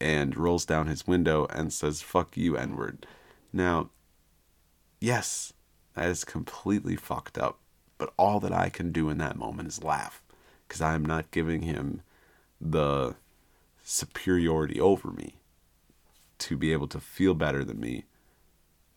and 0.00 0.36
rolls 0.36 0.64
down 0.64 0.86
his 0.86 1.06
window 1.06 1.46
and 1.50 1.72
says, 1.72 2.00
fuck 2.00 2.36
you, 2.36 2.56
N 2.56 2.74
word. 2.74 3.06
Now, 3.52 3.90
yes, 4.98 5.52
that 5.94 6.08
is 6.08 6.24
completely 6.24 6.96
fucked 6.96 7.36
up, 7.36 7.58
but 7.98 8.14
all 8.16 8.40
that 8.40 8.52
I 8.52 8.70
can 8.70 8.92
do 8.92 9.10
in 9.10 9.18
that 9.18 9.36
moment 9.36 9.68
is 9.68 9.84
laugh 9.84 10.22
because 10.66 10.80
I 10.80 10.94
am 10.94 11.04
not 11.04 11.30
giving 11.30 11.62
him 11.62 12.00
the 12.58 13.14
superiority 13.82 14.80
over 14.80 15.10
me 15.10 15.34
to 16.42 16.56
be 16.56 16.72
able 16.72 16.88
to 16.88 17.00
feel 17.00 17.34
better 17.34 17.64
than 17.64 17.80
me 17.80 18.04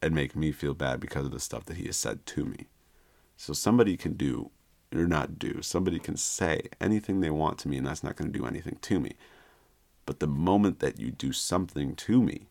and 0.01 0.13
make 0.13 0.35
me 0.35 0.51
feel 0.51 0.73
bad 0.73 0.99
because 0.99 1.25
of 1.25 1.31
the 1.31 1.39
stuff 1.39 1.65
that 1.65 1.77
he 1.77 1.85
has 1.85 1.95
said 1.95 2.25
to 2.25 2.45
me. 2.45 2.67
So 3.37 3.53
somebody 3.53 3.97
can 3.97 4.13
do 4.13 4.51
or 4.93 5.07
not 5.07 5.37
do, 5.39 5.61
somebody 5.61 5.99
can 5.99 6.15
say 6.15 6.61
anything 6.79 7.19
they 7.19 7.29
want 7.29 7.57
to 7.59 7.67
me 7.67 7.77
and 7.77 7.87
that's 7.87 8.03
not 8.03 8.15
going 8.15 8.31
to 8.31 8.39
do 8.39 8.45
anything 8.45 8.77
to 8.81 8.99
me. 8.99 9.13
But 10.05 10.19
the 10.19 10.27
moment 10.27 10.79
that 10.79 10.99
you 10.99 11.11
do 11.11 11.31
something 11.31 11.95
to 11.95 12.21
me, 12.21 12.47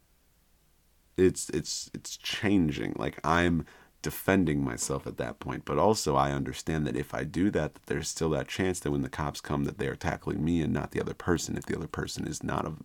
it's 1.16 1.48
it's 1.50 1.90
it's 1.94 2.16
changing. 2.16 2.94
Like 2.96 3.20
I'm 3.22 3.64
defending 4.02 4.62
myself 4.62 5.06
at 5.06 5.16
that 5.16 5.40
point. 5.40 5.64
But 5.64 5.78
also, 5.78 6.14
I 6.14 6.32
understand 6.32 6.86
that 6.86 6.96
if 6.96 7.14
I 7.14 7.24
do 7.24 7.50
that, 7.52 7.74
that 7.74 7.86
there's 7.86 8.08
still 8.08 8.30
that 8.30 8.48
chance 8.48 8.78
that 8.80 8.90
when 8.90 9.02
the 9.02 9.08
cops 9.08 9.40
come, 9.40 9.64
that 9.64 9.78
they're 9.78 9.96
tackling 9.96 10.44
me 10.44 10.60
and 10.60 10.72
not 10.72 10.90
the 10.90 11.00
other 11.00 11.14
person 11.14 11.56
if 11.56 11.64
the 11.64 11.76
other 11.76 11.86
person 11.86 12.26
is 12.26 12.42
not 12.42 12.66
of 12.66 12.82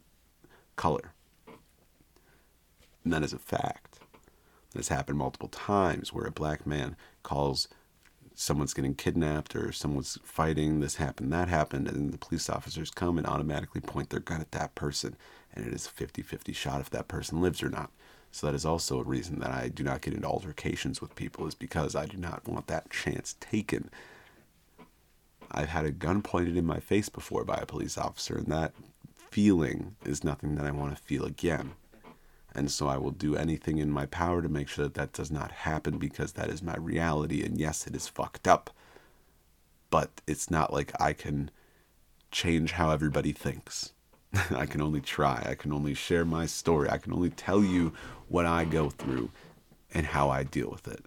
color. 0.76 1.13
And 3.04 3.14
that 3.14 3.24
is 3.24 3.34
a 3.34 3.40
fact. 3.40 4.00
Has 4.76 4.90
happened 4.90 5.18
multiple 5.18 5.50
times 5.50 6.14
where 6.14 6.26
a 6.26 6.32
black 6.32 6.68
man 6.68 6.96
calls 7.24 7.68
someone's 8.40 8.74
getting 8.74 8.96
kidnapped 8.96 9.54
or 9.54 9.72
someone's 9.74 10.18
fighting, 10.24 10.80
this 10.80 10.96
happened, 10.96 11.34
that 11.34 11.50
happened, 11.50 11.90
and 11.90 12.14
the 12.14 12.18
police 12.18 12.50
officers 12.50 12.90
come 12.90 13.18
and 13.18 13.28
automatically 13.28 13.82
point 13.82 14.10
their 14.10 14.22
gun 14.22 14.40
at 14.40 14.52
that 14.52 14.76
person, 14.76 15.18
and 15.54 15.68
it 15.68 15.74
is 15.74 15.88
a 15.88 15.90
50 15.90 16.22
50 16.22 16.54
shot 16.54 16.80
if 16.80 16.90
that 16.90 17.10
person 17.10 17.42
lives 17.42 17.62
or 17.62 17.70
not. 17.70 17.92
So 18.32 18.48
that 18.48 18.56
is 18.56 18.66
also 18.66 19.00
a 19.00 19.04
reason 19.04 19.40
that 19.40 19.52
I 19.52 19.68
do 19.68 19.84
not 19.84 20.02
get 20.02 20.14
into 20.14 20.28
altercations 20.28 21.02
with 21.02 21.16
people 21.16 21.48
is 21.48 21.56
because 21.56 21.96
I 21.96 22.06
do 22.06 22.16
not 22.16 22.48
want 22.48 22.68
that 22.68 22.90
chance 22.90 23.36
taken. 23.42 23.90
I've 25.52 25.70
had 25.70 25.86
a 25.86 25.92
gun 25.92 26.22
pointed 26.22 26.56
in 26.56 26.66
my 26.66 26.80
face 26.80 27.10
before 27.10 27.44
by 27.44 27.58
a 27.58 27.66
police 27.66 27.98
officer, 27.98 28.38
and 28.38 28.48
that 28.48 28.74
feeling 29.32 29.96
is 30.06 30.24
nothing 30.24 30.56
that 30.56 30.66
I 30.66 30.72
want 30.72 30.96
to 30.96 31.02
feel 31.02 31.26
again. 31.26 31.72
And 32.56 32.72
so 32.72 32.88
I 32.88 32.98
will 32.98 33.12
do 33.12 33.36
anything 33.36 33.78
in 33.78 33.92
my 33.92 34.06
power 34.06 34.42
to 34.42 34.50
make 34.50 34.68
sure 34.68 34.86
that 34.86 34.96
that 34.96 35.14
does 35.14 35.32
not 35.32 35.52
happen 35.52 35.98
because 35.98 36.34
that 36.34 36.50
is 36.50 36.64
my 36.64 36.76
reality. 36.78 37.44
And 37.44 37.60
yes, 37.60 37.86
it 37.88 37.96
is 37.96 38.08
fucked 38.08 38.48
up. 38.48 38.72
But 39.90 40.22
it's 40.28 40.52
not 40.52 40.74
like 40.74 40.92
I 41.00 41.14
can 41.14 41.52
change 42.32 42.74
how 42.74 42.92
everybody 42.92 43.32
thinks. 43.32 43.94
I 44.52 44.66
can 44.66 44.82
only 44.82 45.02
try. 45.02 45.46
I 45.48 45.56
can 45.56 45.74
only 45.74 45.94
share 45.94 46.26
my 46.26 46.46
story. 46.46 46.90
I 46.90 46.98
can 46.98 47.14
only 47.14 47.30
tell 47.30 47.64
you 47.64 47.94
what 48.28 48.46
I 48.46 48.66
go 48.66 48.90
through 48.90 49.32
and 49.94 50.06
how 50.08 50.30
I 50.30 50.44
deal 50.44 50.70
with 50.70 50.88
it. 50.88 51.06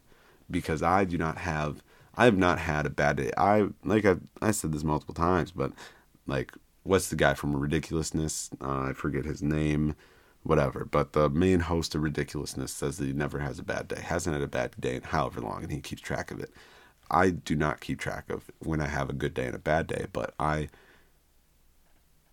Because 0.51 0.83
I 0.83 1.05
do 1.05 1.17
not 1.17 1.39
have 1.39 1.83
I 2.15 2.27
have 2.27 2.37
not 2.37 2.59
had 2.59 2.85
a 2.85 2.91
bad 2.91 3.17
day. 3.17 3.31
I 3.37 3.69
like 3.85 4.05
I 4.05 4.17
I 4.41 4.51
said 4.51 4.73
this 4.73 4.85
multiple 4.85 5.15
times, 5.15 5.51
but 5.51 5.73
like 6.27 6.53
what's 6.83 7.09
the 7.09 7.17
guy 7.17 7.35
from 7.35 7.57
Ridiculousness? 7.57 8.51
Uh, 8.61 8.89
I 8.89 8.93
forget 8.93 9.25
his 9.25 9.43
name, 9.43 9.95
whatever. 10.43 10.85
But 10.85 11.13
the 11.13 11.29
main 11.29 11.61
host 11.61 11.95
of 11.95 12.03
Ridiculousness 12.03 12.73
says 12.73 12.99
that 12.99 13.07
he 13.07 13.13
never 13.13 13.39
has 13.41 13.59
a 13.59 13.65
bad 13.65 13.89
day. 13.89 14.01
Hasn't 14.01 14.35
had 14.35 14.43
a 14.43 14.49
bad 14.49 14.75
day 14.79 14.97
in 14.97 15.03
however 15.03 15.41
long, 15.41 15.63
and 15.63 15.73
he 15.73 15.81
keeps 15.81 16.03
track 16.03 16.31
of 16.31 16.41
it. 16.41 16.51
I 17.11 17.31
do 17.31 17.55
not 17.55 17.81
keep 17.81 17.99
track 17.99 18.31
of 18.31 18.51
when 18.61 18.81
I 18.81 18.87
have 18.87 19.11
a 19.11 19.15
good 19.15 19.35
day 19.35 19.47
and 19.47 19.55
a 19.55 19.59
bad 19.59 19.87
day, 19.87 20.07
but 20.13 20.35
I 20.39 20.69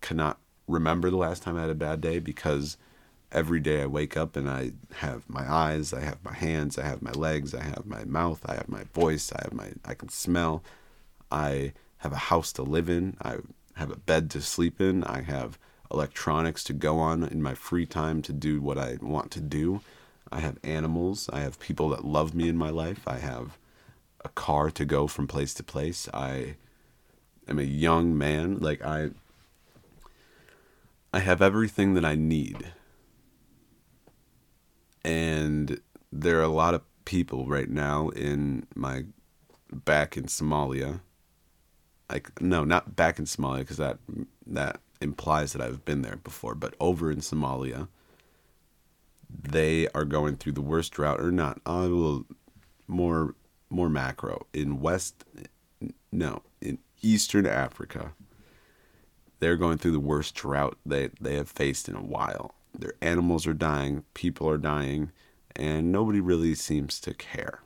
cannot 0.00 0.38
remember 0.66 1.10
the 1.10 1.16
last 1.16 1.42
time 1.42 1.56
I 1.56 1.62
had 1.62 1.70
a 1.70 1.74
bad 1.74 2.00
day 2.00 2.18
because 2.18 2.78
every 3.32 3.60
day 3.60 3.82
I 3.82 3.86
wake 3.86 4.16
up 4.16 4.36
and 4.36 4.48
I 4.48 4.72
have 4.96 5.28
my 5.28 5.50
eyes, 5.52 5.92
I 5.92 6.00
have 6.00 6.24
my 6.24 6.32
hands, 6.32 6.78
I 6.78 6.84
have 6.84 7.02
my 7.02 7.12
legs, 7.12 7.54
I 7.54 7.62
have 7.62 7.84
my 7.86 8.04
mouth, 8.04 8.40
I 8.46 8.54
have 8.54 8.68
my 8.68 8.84
voice, 8.94 9.32
I 9.32 9.42
have 9.42 9.52
my 9.52 9.72
I 9.84 9.94
can 9.94 10.08
smell. 10.08 10.62
I 11.30 11.72
have 11.98 12.12
a 12.12 12.16
house 12.16 12.52
to 12.54 12.62
live 12.62 12.88
in, 12.88 13.16
I 13.22 13.36
have 13.74 13.90
a 13.90 13.96
bed 13.96 14.30
to 14.30 14.40
sleep 14.40 14.80
in, 14.80 15.04
I 15.04 15.20
have 15.22 15.58
electronics 15.90 16.62
to 16.64 16.72
go 16.72 16.98
on 16.98 17.24
in 17.24 17.42
my 17.42 17.54
free 17.54 17.86
time 17.86 18.22
to 18.22 18.32
do 18.32 18.60
what 18.60 18.78
I 18.78 18.98
want 19.00 19.30
to 19.32 19.40
do. 19.40 19.80
I 20.32 20.40
have 20.40 20.58
animals. 20.62 21.28
I 21.32 21.40
have 21.40 21.58
people 21.58 21.88
that 21.90 22.04
love 22.04 22.34
me 22.34 22.48
in 22.48 22.56
my 22.56 22.70
life. 22.70 23.06
I 23.06 23.18
have 23.18 23.58
a 24.24 24.28
car 24.28 24.70
to 24.70 24.84
go 24.84 25.06
from 25.06 25.26
place 25.26 25.54
to 25.54 25.62
place. 25.62 26.08
I 26.14 26.56
am 27.48 27.58
a 27.58 27.64
young 27.64 28.16
man. 28.16 28.58
Like 28.58 28.84
I 28.84 29.10
I 31.12 31.18
have 31.18 31.42
everything 31.42 31.94
that 31.94 32.04
I 32.04 32.14
need. 32.14 32.72
And 35.04 35.80
there 36.12 36.38
are 36.38 36.44
a 36.44 36.48
lot 36.48 36.74
of 36.74 36.82
people 37.04 37.46
right 37.46 37.68
now 37.68 38.10
in 38.10 38.66
my 38.74 39.04
back 39.72 40.16
in 40.16 40.24
Somalia. 40.24 41.00
Like 42.08 42.40
no, 42.40 42.64
not 42.64 42.94
back 42.94 43.18
in 43.18 43.24
Somalia 43.24 43.60
because 43.60 43.78
that 43.78 43.98
that 44.46 44.80
implies 45.00 45.52
that 45.52 45.62
I've 45.62 45.84
been 45.84 46.02
there 46.02 46.16
before, 46.16 46.54
but 46.54 46.74
over 46.80 47.10
in 47.10 47.18
Somalia 47.18 47.88
they 49.42 49.88
are 49.88 50.04
going 50.04 50.36
through 50.36 50.52
the 50.52 50.60
worst 50.60 50.92
drought 50.92 51.20
or 51.20 51.30
not 51.30 51.60
a 51.64 51.80
little 51.82 52.26
more 52.86 53.34
more 53.68 53.88
macro. 53.88 54.46
In 54.52 54.80
west 54.80 55.24
no 56.12 56.42
in 56.60 56.78
eastern 57.02 57.46
africa 57.46 58.12
they're 59.38 59.56
going 59.56 59.78
through 59.78 59.92
the 59.92 60.00
worst 60.00 60.34
drought 60.34 60.76
they 60.84 61.10
they 61.20 61.36
have 61.36 61.48
faced 61.48 61.88
in 61.88 61.96
a 61.96 62.02
while. 62.02 62.54
Their 62.76 62.94
animals 63.00 63.46
are 63.46 63.54
dying 63.54 64.04
people 64.14 64.48
are 64.48 64.58
dying 64.58 65.12
and 65.56 65.90
nobody 65.92 66.20
really 66.20 66.54
seems 66.54 67.00
to 67.00 67.14
care. 67.14 67.60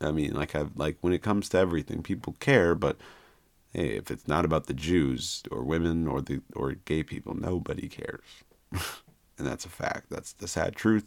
I 0.00 0.12
mean 0.12 0.34
like 0.34 0.54
i 0.54 0.64
like 0.76 0.96
when 1.00 1.12
it 1.12 1.22
comes 1.22 1.48
to 1.50 1.58
everything 1.58 2.02
people 2.02 2.36
care 2.40 2.74
but 2.74 2.96
hey 3.72 3.88
if 3.96 4.10
it's 4.10 4.28
not 4.28 4.44
about 4.44 4.66
the 4.66 4.74
jews 4.74 5.42
or 5.50 5.62
women 5.62 6.06
or 6.06 6.20
the 6.20 6.40
or 6.54 6.72
gay 6.72 7.02
people 7.02 7.34
nobody 7.34 7.88
cares 7.88 8.44
and 9.40 9.48
that's 9.48 9.64
a 9.64 9.70
fact. 9.70 10.10
That's 10.10 10.32
the 10.34 10.46
sad 10.46 10.76
truth. 10.76 11.06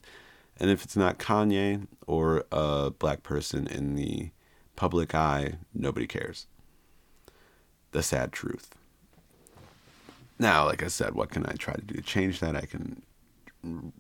And 0.60 0.70
if 0.70 0.84
it's 0.84 0.98
not 0.98 1.20
Kanye 1.20 1.88
or 2.06 2.44
a 2.52 2.92
black 2.92 3.24
person 3.24 3.68
in 3.68 3.96
the 3.96 4.32
public 4.76 5.16
eye, 5.16 5.56
nobody 5.74 6.08
cares. 6.08 6.48
The 7.92 8.04
sad 8.04 8.32
truth. 8.32 8.76
Now, 10.38 10.66
like 10.66 10.84
I 10.84 10.88
said, 10.88 11.14
what 11.14 11.30
can 11.30 11.46
I 11.46 11.54
try 11.54 11.76
to 11.76 11.82
do 11.82 11.96
to 11.96 12.02
change 12.02 12.40
that? 12.40 12.56
I 12.56 12.66
can 12.66 13.04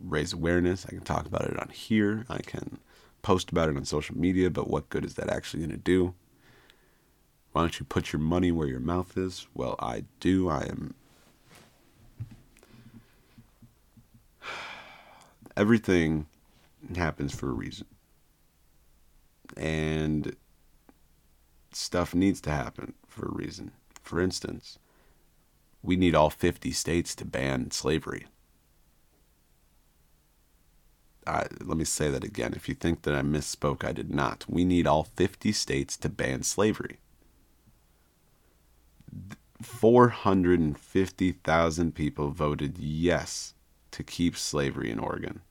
raise 0.03 0.33
awareness. 0.33 0.85
I 0.85 0.89
can 0.89 1.01
talk 1.01 1.25
about 1.25 1.45
it 1.45 1.59
on 1.59 1.69
here. 1.69 2.25
I 2.27 2.39
can 2.39 2.79
post 3.21 3.51
about 3.51 3.69
it 3.69 3.77
on 3.77 3.85
social 3.85 4.17
media, 4.17 4.49
but 4.49 4.67
what 4.67 4.89
good 4.89 5.05
is 5.05 5.13
that 5.13 5.29
actually 5.29 5.61
going 5.61 5.71
to 5.71 5.77
do? 5.77 6.13
Why 7.53 7.61
don't 7.61 7.79
you 7.79 7.85
put 7.85 8.11
your 8.11 8.19
money 8.19 8.51
where 8.51 8.67
your 8.67 8.79
mouth 8.79 9.15
is? 9.15 9.47
Well, 9.53 9.75
I 9.79 10.05
do. 10.19 10.49
I 10.49 10.63
am 10.63 10.95
everything 15.57 16.25
happens 16.95 17.33
for 17.33 17.49
a 17.49 17.53
reason. 17.53 17.85
And 19.55 20.35
stuff 21.71 22.15
needs 22.15 22.41
to 22.41 22.49
happen 22.49 22.93
for 23.07 23.27
a 23.27 23.31
reason. 23.31 23.71
For 24.01 24.19
instance, 24.19 24.79
we 25.83 25.95
need 25.95 26.15
all 26.15 26.31
50 26.31 26.71
states 26.71 27.13
to 27.15 27.25
ban 27.25 27.69
slavery. 27.69 28.25
I, 31.27 31.45
let 31.63 31.77
me 31.77 31.85
say 31.85 32.09
that 32.09 32.23
again. 32.23 32.53
If 32.55 32.67
you 32.67 32.73
think 32.73 33.03
that 33.03 33.13
I 33.13 33.21
misspoke, 33.21 33.85
I 33.85 33.91
did 33.91 34.09
not. 34.09 34.45
We 34.49 34.65
need 34.65 34.87
all 34.87 35.03
50 35.03 35.51
states 35.51 35.95
to 35.97 36.09
ban 36.09 36.41
slavery. 36.41 36.97
450,000 39.65 41.95
people 41.95 42.29
voted 42.29 42.77
yes 42.77 43.55
to 43.91 44.03
keep 44.03 44.37
slavery 44.37 44.91
in 44.91 44.99
Oregon. 44.99 45.41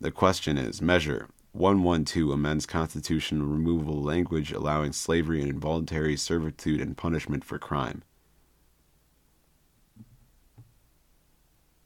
The 0.00 0.10
question 0.10 0.58
is 0.58 0.82
Measure 0.82 1.28
112 1.52 2.30
amends 2.30 2.66
constitutional 2.66 3.46
removal 3.46 4.02
language 4.02 4.52
allowing 4.52 4.92
slavery 4.92 5.40
and 5.40 5.48
involuntary 5.48 6.16
servitude 6.16 6.82
and 6.82 6.94
punishment 6.96 7.44
for 7.44 7.58
crime. 7.58 8.02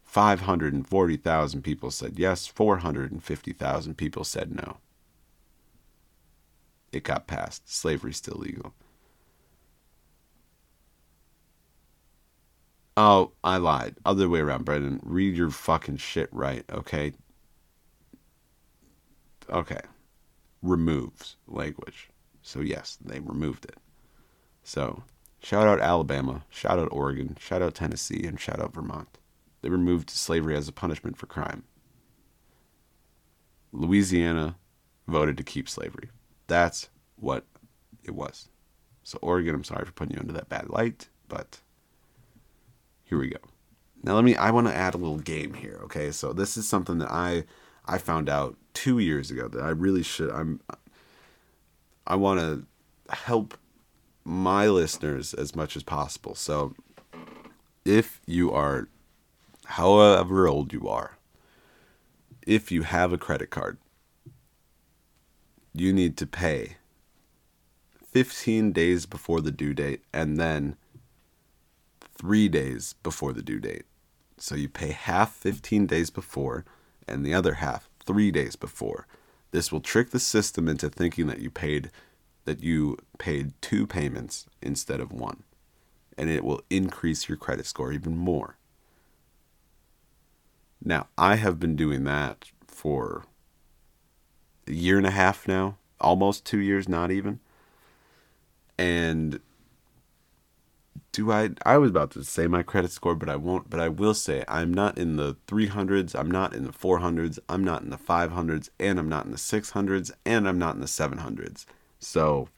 540,000 0.02 1.62
people 1.62 1.92
said 1.92 2.18
yes, 2.18 2.48
450,000 2.48 3.96
people 3.96 4.24
said 4.24 4.50
no. 4.50 4.78
It 6.90 7.04
got 7.04 7.28
passed. 7.28 7.72
Slavery's 7.72 8.16
still 8.16 8.38
legal. 8.38 8.74
Oh, 12.96 13.32
I 13.42 13.56
lied. 13.56 13.96
Other 14.04 14.28
way 14.28 14.40
around, 14.40 14.64
Brendan. 14.64 15.00
Read 15.02 15.36
your 15.36 15.50
fucking 15.50 15.98
shit 15.98 16.28
right, 16.32 16.64
okay? 16.70 17.12
Okay. 19.48 19.80
Removes 20.62 21.36
language. 21.46 22.10
So, 22.42 22.60
yes, 22.60 22.98
they 23.02 23.20
removed 23.20 23.64
it. 23.64 23.76
So, 24.62 25.02
shout 25.42 25.66
out 25.66 25.80
Alabama, 25.80 26.44
shout 26.50 26.78
out 26.78 26.88
Oregon, 26.92 27.36
shout 27.40 27.62
out 27.62 27.74
Tennessee, 27.74 28.24
and 28.26 28.38
shout 28.40 28.60
out 28.60 28.74
Vermont. 28.74 29.18
They 29.62 29.68
removed 29.68 30.10
slavery 30.10 30.56
as 30.56 30.68
a 30.68 30.72
punishment 30.72 31.16
for 31.16 31.26
crime. 31.26 31.64
Louisiana 33.72 34.56
voted 35.06 35.36
to 35.36 35.42
keep 35.42 35.68
slavery. 35.68 36.10
That's 36.46 36.88
what 37.16 37.46
it 38.04 38.14
was. 38.14 38.48
So, 39.02 39.18
Oregon, 39.22 39.54
I'm 39.54 39.64
sorry 39.64 39.84
for 39.84 39.92
putting 39.92 40.14
you 40.14 40.20
under 40.20 40.32
that 40.32 40.48
bad 40.48 40.68
light, 40.68 41.08
but 41.28 41.60
here 43.10 43.18
we 43.18 43.28
go. 43.28 43.38
Now 44.02 44.14
let 44.14 44.24
me 44.24 44.36
I 44.36 44.50
want 44.50 44.68
to 44.68 44.74
add 44.74 44.94
a 44.94 44.98
little 44.98 45.18
game 45.18 45.52
here, 45.52 45.80
okay? 45.84 46.12
So 46.12 46.32
this 46.32 46.56
is 46.56 46.66
something 46.66 46.98
that 46.98 47.10
I 47.10 47.44
I 47.84 47.98
found 47.98 48.30
out 48.30 48.56
2 48.74 49.00
years 49.00 49.30
ago 49.30 49.48
that 49.48 49.60
I 49.62 49.70
really 49.70 50.04
should 50.04 50.30
I'm 50.30 50.60
I 52.06 52.14
want 52.14 52.40
to 52.40 52.64
help 53.14 53.58
my 54.24 54.68
listeners 54.68 55.34
as 55.34 55.54
much 55.54 55.76
as 55.76 55.82
possible. 55.82 56.34
So 56.34 56.74
if 57.84 58.20
you 58.26 58.52
are 58.52 58.88
however 59.66 60.46
old 60.46 60.72
you 60.72 60.88
are, 60.88 61.18
if 62.46 62.70
you 62.70 62.82
have 62.82 63.12
a 63.12 63.18
credit 63.18 63.50
card, 63.50 63.78
you 65.74 65.92
need 65.92 66.16
to 66.18 66.26
pay 66.26 66.76
15 68.12 68.72
days 68.72 69.04
before 69.06 69.40
the 69.40 69.50
due 69.50 69.74
date 69.74 70.02
and 70.12 70.38
then 70.38 70.76
three 72.20 72.50
days 72.50 72.94
before 73.02 73.32
the 73.32 73.42
due 73.42 73.58
date. 73.60 73.84
So 74.36 74.54
you 74.54 74.68
pay 74.68 74.90
half 74.90 75.32
15 75.34 75.86
days 75.86 76.10
before 76.10 76.66
and 77.08 77.24
the 77.24 77.32
other 77.32 77.54
half 77.54 77.88
three 78.04 78.30
days 78.30 78.56
before. 78.56 79.06
This 79.52 79.72
will 79.72 79.80
trick 79.80 80.10
the 80.10 80.20
system 80.20 80.68
into 80.68 80.90
thinking 80.90 81.26
that 81.28 81.40
you 81.40 81.50
paid 81.50 81.90
that 82.44 82.62
you 82.62 82.98
paid 83.18 83.52
two 83.62 83.86
payments 83.86 84.46
instead 84.60 85.00
of 85.00 85.12
one. 85.12 85.44
And 86.18 86.28
it 86.28 86.44
will 86.44 86.62
increase 86.68 87.28
your 87.28 87.38
credit 87.38 87.64
score 87.64 87.92
even 87.92 88.16
more. 88.16 88.58
Now, 90.82 91.08
I 91.16 91.36
have 91.36 91.58
been 91.58 91.76
doing 91.76 92.04
that 92.04 92.50
for 92.66 93.24
a 94.66 94.72
year 94.72 94.98
and 94.98 95.06
a 95.06 95.10
half 95.10 95.48
now, 95.48 95.76
almost 96.00 96.44
two 96.44 96.58
years, 96.58 96.88
not 96.88 97.10
even. 97.10 97.40
And 98.78 99.40
do 101.12 101.32
I 101.32 101.50
I 101.64 101.78
was 101.78 101.90
about 101.90 102.12
to 102.12 102.24
say 102.24 102.46
my 102.46 102.62
credit 102.62 102.92
score, 102.92 103.14
but 103.14 103.28
I 103.28 103.36
won't. 103.36 103.68
But 103.68 103.80
I 103.80 103.88
will 103.88 104.14
say 104.14 104.44
I'm 104.48 104.72
not 104.72 104.98
in 104.98 105.16
the 105.16 105.36
300s, 105.46 106.18
I'm 106.18 106.30
not 106.30 106.54
in 106.54 106.64
the 106.64 106.72
400s, 106.72 107.38
I'm 107.48 107.64
not 107.64 107.82
in 107.82 107.90
the 107.90 107.98
500s, 107.98 108.68
and 108.78 108.98
I'm 108.98 109.08
not 109.08 109.24
in 109.24 109.32
the 109.32 109.36
600s, 109.36 110.10
and 110.24 110.48
I'm 110.48 110.58
not 110.58 110.74
in 110.74 110.80
the 110.80 110.86
700s. 110.86 111.66
So 111.98 112.48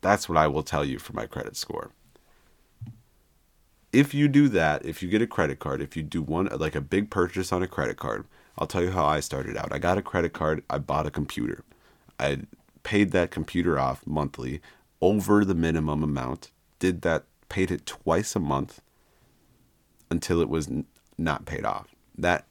that's 0.00 0.28
what 0.28 0.38
I 0.38 0.46
will 0.46 0.62
tell 0.62 0.84
you 0.84 0.98
for 0.98 1.12
my 1.12 1.26
credit 1.26 1.56
score. 1.56 1.90
If 3.92 4.14
you 4.14 4.28
do 4.28 4.48
that, 4.50 4.84
if 4.84 5.02
you 5.02 5.08
get 5.08 5.22
a 5.22 5.26
credit 5.26 5.58
card, 5.58 5.80
if 5.80 5.96
you 5.96 6.02
do 6.02 6.22
one 6.22 6.46
like 6.46 6.74
a 6.74 6.80
big 6.80 7.10
purchase 7.10 7.52
on 7.52 7.62
a 7.62 7.68
credit 7.68 7.96
card, 7.96 8.26
I'll 8.58 8.66
tell 8.66 8.82
you 8.82 8.90
how 8.90 9.06
I 9.06 9.20
started 9.20 9.56
out. 9.56 9.72
I 9.72 9.78
got 9.78 9.98
a 9.98 10.02
credit 10.02 10.32
card, 10.32 10.62
I 10.70 10.78
bought 10.78 11.06
a 11.06 11.10
computer. 11.10 11.64
I 12.18 12.42
paid 12.82 13.10
that 13.12 13.30
computer 13.30 13.78
off 13.78 14.06
monthly 14.06 14.60
over 15.00 15.44
the 15.44 15.54
minimum 15.54 16.02
amount. 16.02 16.50
Did 16.78 17.02
that 17.02 17.24
paid 17.48 17.70
it 17.70 17.86
twice 17.86 18.36
a 18.36 18.40
month 18.40 18.80
until 20.10 20.40
it 20.40 20.48
was 20.48 20.68
n- 20.68 20.86
not 21.18 21.46
paid 21.46 21.64
off. 21.64 21.94
That 22.16 22.46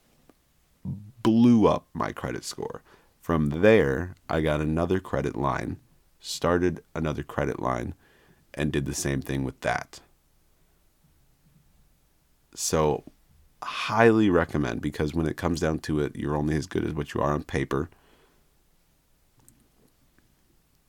blew 0.84 1.68
up 1.68 1.88
my 1.94 2.12
credit 2.12 2.44
score. 2.44 2.82
From 3.22 3.62
there, 3.62 4.16
I 4.30 4.42
got 4.42 4.62
another 4.62 5.00
credit 5.00 5.36
line, 5.36 5.78
started 6.20 6.84
another 6.94 7.24
credit 7.24 7.60
line, 7.60 7.96
and 8.54 8.72
did 8.72 8.86
the 8.86 8.94
same 8.94 9.22
thing 9.22 9.44
with 9.44 9.60
that. 9.62 10.00
So, 12.54 13.04
highly 13.64 14.30
recommend 14.30 14.82
because 14.82 15.14
when 15.14 15.26
it 15.26 15.38
comes 15.38 15.60
down 15.60 15.80
to 15.80 16.00
it, 16.00 16.16
you're 16.16 16.36
only 16.36 16.56
as 16.56 16.68
good 16.68 16.86
as 16.86 16.94
what 16.94 17.14
you 17.14 17.22
are 17.22 17.34
on 17.34 17.44
paper. 17.44 17.90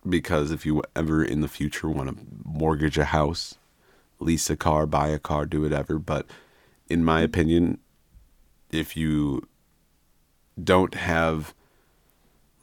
Because 0.06 0.50
if 0.50 0.66
you 0.66 0.82
ever 0.94 1.24
in 1.24 1.40
the 1.40 1.48
future 1.48 1.88
want 1.88 2.10
to 2.10 2.24
mortgage 2.44 2.98
a 2.98 3.06
house, 3.06 3.56
lease 4.18 4.50
a 4.50 4.56
car, 4.56 4.86
buy 4.86 5.08
a 5.08 5.18
car, 5.18 5.46
do 5.46 5.62
whatever. 5.62 5.98
But 5.98 6.26
in 6.88 7.04
my 7.04 7.20
opinion, 7.20 7.78
if 8.70 8.96
you 8.96 9.46
don't 10.62 10.94
have 10.94 11.54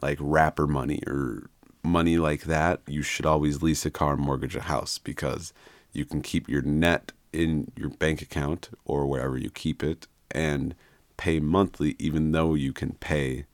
like 0.01 0.17
rapper 0.19 0.67
money 0.67 1.01
or 1.07 1.49
money 1.83 2.17
like 2.17 2.43
that, 2.43 2.81
you 2.87 3.01
should 3.01 3.25
always 3.25 3.61
lease 3.61 3.85
a 3.85 3.91
car, 3.91 4.17
mortgage 4.17 4.55
a 4.55 4.61
house 4.61 4.97
because 4.97 5.53
you 5.91 6.05
can 6.05 6.21
keep 6.21 6.49
your 6.49 6.61
net 6.61 7.11
in 7.31 7.71
your 7.75 7.89
bank 7.89 8.21
account 8.21 8.69
or 8.85 9.05
wherever 9.05 9.37
you 9.37 9.49
keep 9.49 9.83
it 9.83 10.07
and 10.31 10.75
pay 11.17 11.39
monthly 11.39 11.95
even 11.99 12.31
though 12.31 12.53
you 12.53 12.73
can 12.73 12.93
pay 12.93 13.45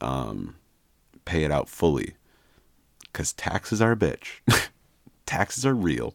um 0.00 0.56
pay 1.24 1.44
it 1.44 1.50
out 1.50 1.68
fully 1.68 2.14
cuz 3.12 3.32
taxes 3.32 3.80
are 3.80 3.92
a 3.92 3.96
bitch. 3.96 4.40
taxes 5.26 5.64
are 5.64 5.74
real. 5.74 6.14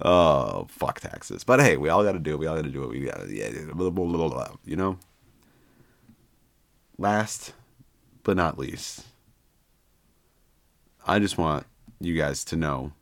Oh, 0.00 0.66
fuck 0.70 1.00
taxes. 1.00 1.42
But 1.42 1.60
hey, 1.60 1.76
we 1.76 1.88
all 1.88 2.04
got 2.04 2.12
to 2.12 2.18
do 2.18 2.34
it. 2.34 2.38
We 2.38 2.46
all 2.46 2.56
got 2.56 2.64
to 2.64 2.70
do 2.70 2.84
it. 2.84 2.90
We 2.90 3.00
got 3.00 3.20
to 3.20 3.34
yeah, 3.34 3.48
you 4.64 4.76
know? 4.76 4.98
Last 6.96 7.52
but 8.22 8.36
not 8.36 8.58
least, 8.58 9.06
I 11.06 11.18
just 11.18 11.38
want 11.38 11.66
you 12.00 12.16
guys 12.16 12.44
to 12.44 12.56
know 12.56 12.92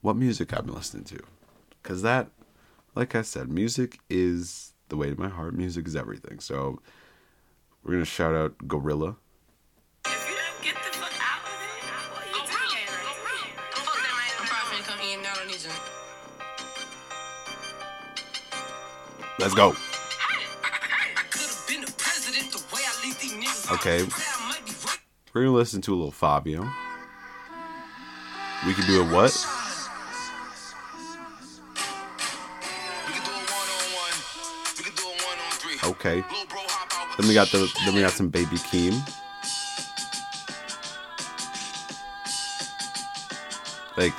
what 0.00 0.16
music 0.16 0.52
I've 0.52 0.66
been 0.66 0.74
listening 0.74 1.04
to. 1.04 1.20
Because 1.82 2.02
that, 2.02 2.28
like 2.94 3.14
I 3.14 3.22
said, 3.22 3.48
music 3.48 3.98
is 4.08 4.74
the 4.88 4.96
way 4.96 5.10
to 5.10 5.18
my 5.18 5.28
heart. 5.28 5.54
Music 5.54 5.86
is 5.86 5.96
everything. 5.96 6.40
So 6.40 6.80
we're 7.82 7.92
going 7.92 8.04
to 8.04 8.10
shout 8.10 8.34
out 8.34 8.58
Glorilla. 8.58 9.16
Niggas 19.44 19.56
go. 19.56 19.68
Okay. 23.74 23.98
Say 23.98 24.06
I 24.06 24.48
might 24.48 24.64
be 24.64 24.72
right. 24.86 24.98
We're 25.34 25.42
going 25.42 25.52
to 25.52 25.56
listen 25.56 25.80
to 25.82 25.92
a 25.92 25.96
little 25.96 26.12
Fivio. 26.12 26.70
We 28.66 28.72
can 28.72 28.86
do 28.86 29.02
a 29.02 29.04
what? 29.04 29.32
We 33.06 33.12
can 33.12 33.22
do 33.24 33.32
a 33.32 33.42
one-on-one. 33.52 34.16
We 34.78 34.84
can 34.84 34.94
do 34.94 35.02
a 35.02 35.06
one-on-three. 35.10 35.90
Okay. 35.90 36.14
Lil' 36.14 36.46
bro 36.46 36.60
hop 36.60 36.92
out 36.98 37.08
with 37.08 37.18
Then 37.18 37.28
we 37.28 37.34
got 37.34 37.48
the 37.48 37.70
then 37.84 37.94
we 37.94 38.00
got 38.00 38.12
some 38.12 38.28
Baby 38.28 38.56
Keem. 38.56 38.94
Like 43.96 44.14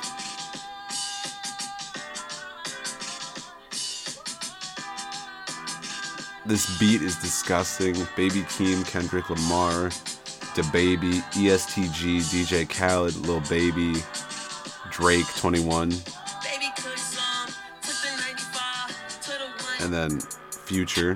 this 6.46 6.78
beat 6.78 7.02
is 7.02 7.16
disgusting. 7.16 7.94
Baby 8.16 8.42
Keem, 8.42 8.86
Kendrick 8.86 9.28
Lamar, 9.30 9.90
DaBaby, 10.54 11.16
E 11.36 11.48
ESTG, 11.48 12.20
DJ 12.30 12.68
Khaled, 12.68 13.16
Lil 13.26 13.40
Baby, 13.48 13.94
Drake 14.90 15.26
21, 15.36 15.90
Baby 15.90 16.02
could 16.76 16.98
some. 16.98 17.48
Took 17.82 17.96
the 18.02 18.10
95 18.16 19.20
to 19.22 19.30
the 19.30 19.38
one. 19.64 19.82
and 19.82 19.92
then 19.92 20.20
Future. 20.50 21.14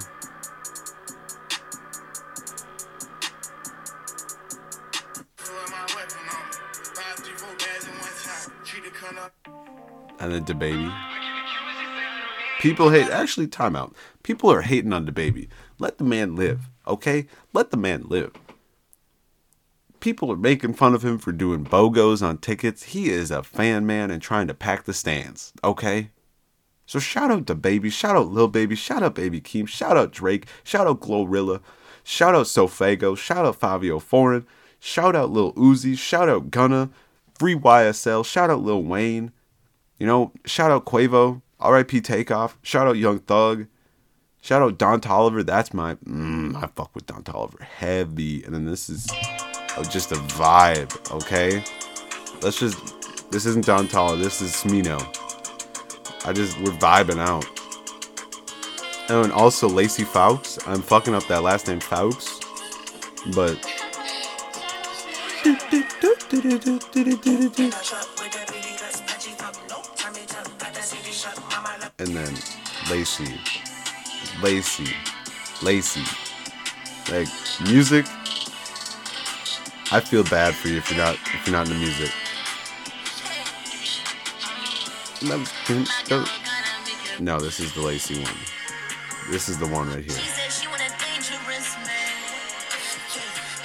Put 5.36 5.70
my 5.70 5.86
weapon 5.94 6.24
on 6.28 6.44
me. 6.46 6.56
Five, 6.94 7.16
three, 7.16 7.36
four 7.36 7.54
bags 7.56 7.86
in 7.86 7.92
one 7.92 8.16
time. 8.22 8.64
Treat 8.64 8.84
the 8.84 8.90
cunt 8.90 9.30
and 10.20 10.32
then 10.34 10.44
DaBaby. 10.44 11.09
People 12.60 12.90
hate. 12.90 13.08
Actually, 13.08 13.46
timeout. 13.46 13.94
People 14.22 14.52
are 14.52 14.60
hating 14.60 14.92
on 14.92 15.06
DaBaby. 15.06 15.48
Let 15.78 15.96
the 15.96 16.04
man 16.04 16.36
live, 16.36 16.68
okay? 16.86 17.26
Let 17.54 17.70
the 17.70 17.78
man 17.78 18.04
live. 18.06 18.32
People 19.98 20.30
are 20.30 20.36
making 20.36 20.74
fun 20.74 20.94
of 20.94 21.02
him 21.02 21.16
for 21.16 21.32
doing 21.32 21.64
bogos 21.64 22.22
on 22.22 22.36
tickets. 22.36 22.82
He 22.82 23.08
is 23.08 23.30
a 23.30 23.42
fan 23.42 23.86
man 23.86 24.10
and 24.10 24.20
trying 24.20 24.46
to 24.46 24.52
pack 24.52 24.84
the 24.84 24.92
stands, 24.92 25.54
okay? 25.64 26.10
So 26.84 26.98
shout 26.98 27.30
out 27.30 27.46
to 27.46 27.54
Baby, 27.54 27.88
shout 27.88 28.14
out 28.14 28.30
Lil 28.30 28.48
Baby, 28.48 28.74
shout 28.74 29.02
out 29.02 29.14
Baby 29.14 29.40
Keem, 29.40 29.66
shout 29.66 29.96
out 29.96 30.12
Drake, 30.12 30.46
shout 30.62 30.86
out 30.86 31.00
Glorilla, 31.00 31.62
shout 32.04 32.34
out 32.34 32.44
SoFaygo, 32.44 33.16
shout 33.16 33.46
out 33.46 33.58
Fivio 33.58 34.02
Foreign, 34.02 34.46
shout 34.78 35.16
out 35.16 35.30
Lil 35.30 35.54
Uzi, 35.54 35.96
shout 35.96 36.28
out 36.28 36.50
Gunna, 36.50 36.90
Free 37.38 37.54
YSL, 37.54 38.22
shout 38.22 38.50
out 38.50 38.60
Lil 38.60 38.82
Wayne, 38.82 39.32
you 39.98 40.06
know, 40.06 40.32
shout 40.44 40.70
out 40.70 40.84
Quavo, 40.84 41.40
R.I.P. 41.60 42.00
Takeoff, 42.00 42.58
shout 42.62 42.86
out 42.86 42.96
Young 42.96 43.18
Thug, 43.18 43.66
shout 44.40 44.62
out 44.62 44.78
Don 44.78 45.00
Toliver. 45.00 45.44
That's 45.44 45.74
my, 45.74 45.94
mm, 45.96 46.56
I 46.56 46.66
fuck 46.74 46.94
with 46.94 47.06
Don 47.06 47.22
Toliver 47.22 47.60
heavy. 47.60 48.42
And 48.44 48.54
then 48.54 48.64
this 48.64 48.88
is 48.88 49.06
just 49.90 50.12
a 50.12 50.16
vibe, 50.16 51.12
okay? 51.12 51.62
Let's 52.42 52.58
just, 52.58 53.30
this 53.30 53.44
isn't 53.46 53.66
Don 53.66 53.86
Toliver, 53.88 54.22
this 54.22 54.40
is 54.40 54.52
Smino. 54.52 54.98
I 56.26 56.32
just, 56.32 56.58
we're 56.60 56.72
vibing 56.72 57.18
out. 57.18 57.46
Oh, 59.10 59.22
and 59.22 59.32
also 59.32 59.68
Lacey 59.68 60.04
Fawkes. 60.04 60.58
I'm 60.66 60.82
fucking 60.82 61.14
up 61.14 61.26
that 61.26 61.42
last 61.42 61.66
name 61.66 61.80
Fawkes, 61.80 62.40
but. 63.34 63.58
And 72.00 72.16
then 72.16 72.34
Lacey, 72.90 73.38
Lacey, 74.42 74.96
Lacey. 75.62 76.02
Like 77.10 77.28
music. 77.64 78.06
I 79.92 80.00
feel 80.00 80.22
bad 80.24 80.54
for 80.54 80.68
you 80.68 80.78
if 80.78 80.88
you're 80.90 80.98
not 80.98 81.16
if 81.16 81.46
you're 81.46 81.56
not 81.56 81.66
into 81.66 81.78
music. 81.78 82.10
No, 87.20 87.38
this 87.40 87.58
is 87.58 87.74
the 87.74 87.82
Lacey 87.82 88.22
one. 88.22 88.32
This 89.30 89.48
is 89.48 89.58
the 89.58 89.66
one 89.66 89.88
right 89.88 90.04
here. 90.04 90.16
She 90.16 90.28
said 90.28 90.52
she 90.52 90.68
want 90.68 90.80
dangerous 90.80 91.76
man. 91.84 92.12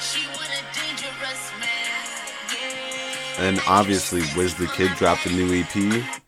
She 0.02 0.28
want 0.28 0.50
a 0.50 0.64
dangerous 0.74 1.52
man. 1.60 3.40
Yeah. 3.40 3.48
And 3.48 3.62
obviously, 3.68 4.24
Wiz 4.36 4.56
the 4.56 4.68
Kid 4.68 4.92
dropped 4.98 5.26
a 5.26 5.30
new 5.30 5.62
EP. 5.62 6.24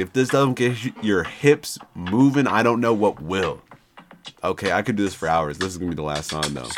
If 0.00 0.14
this 0.14 0.30
doesn't 0.30 0.54
get 0.54 0.78
your 1.02 1.24
hips 1.24 1.78
moving, 1.94 2.46
I 2.46 2.62
don't 2.62 2.80
know 2.80 2.94
what 2.94 3.20
will. 3.20 3.60
Okay, 4.42 4.72
I 4.72 4.80
could 4.80 4.96
do 4.96 5.02
this 5.02 5.14
for 5.14 5.28
hours. 5.28 5.58
This 5.58 5.68
is 5.68 5.76
gonna 5.76 5.90
be 5.90 5.94
the 5.94 6.02
last 6.02 6.30
song, 6.30 6.54
though. 6.54 6.68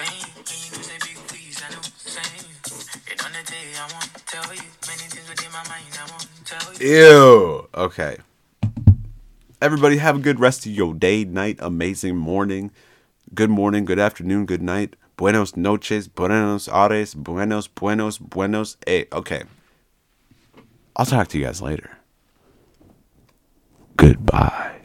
Ew. 6.81 7.69
Okay. 7.75 8.17
Everybody, 9.61 9.99
have 9.99 10.17
a 10.17 10.21
good 10.21 10.41
rest 10.41 10.67
of 10.67 10.73
your 10.73 10.93
day, 10.93 11.25
night, 11.25 11.59
amazing 11.61 12.17
morning. 12.17 12.73
Good 13.33 13.51
morning, 13.51 13.85
good 13.85 14.01
afternoon, 14.01 14.47
good 14.47 14.63
night. 14.63 14.97
Buenos 15.17 15.57
noches, 15.57 16.09
buenos 16.09 16.69
aires, 16.69 17.15
buenos, 17.15 17.69
buenos, 17.69 18.19
buenos. 18.19 18.77
Hey, 18.85 19.07
okay. 19.13 19.45
I'll 20.97 21.07
talk 21.07 21.29
to 21.29 21.39
you 21.39 21.45
guys 21.45 21.63
later. 21.63 21.99
Goodbye. 24.03 24.82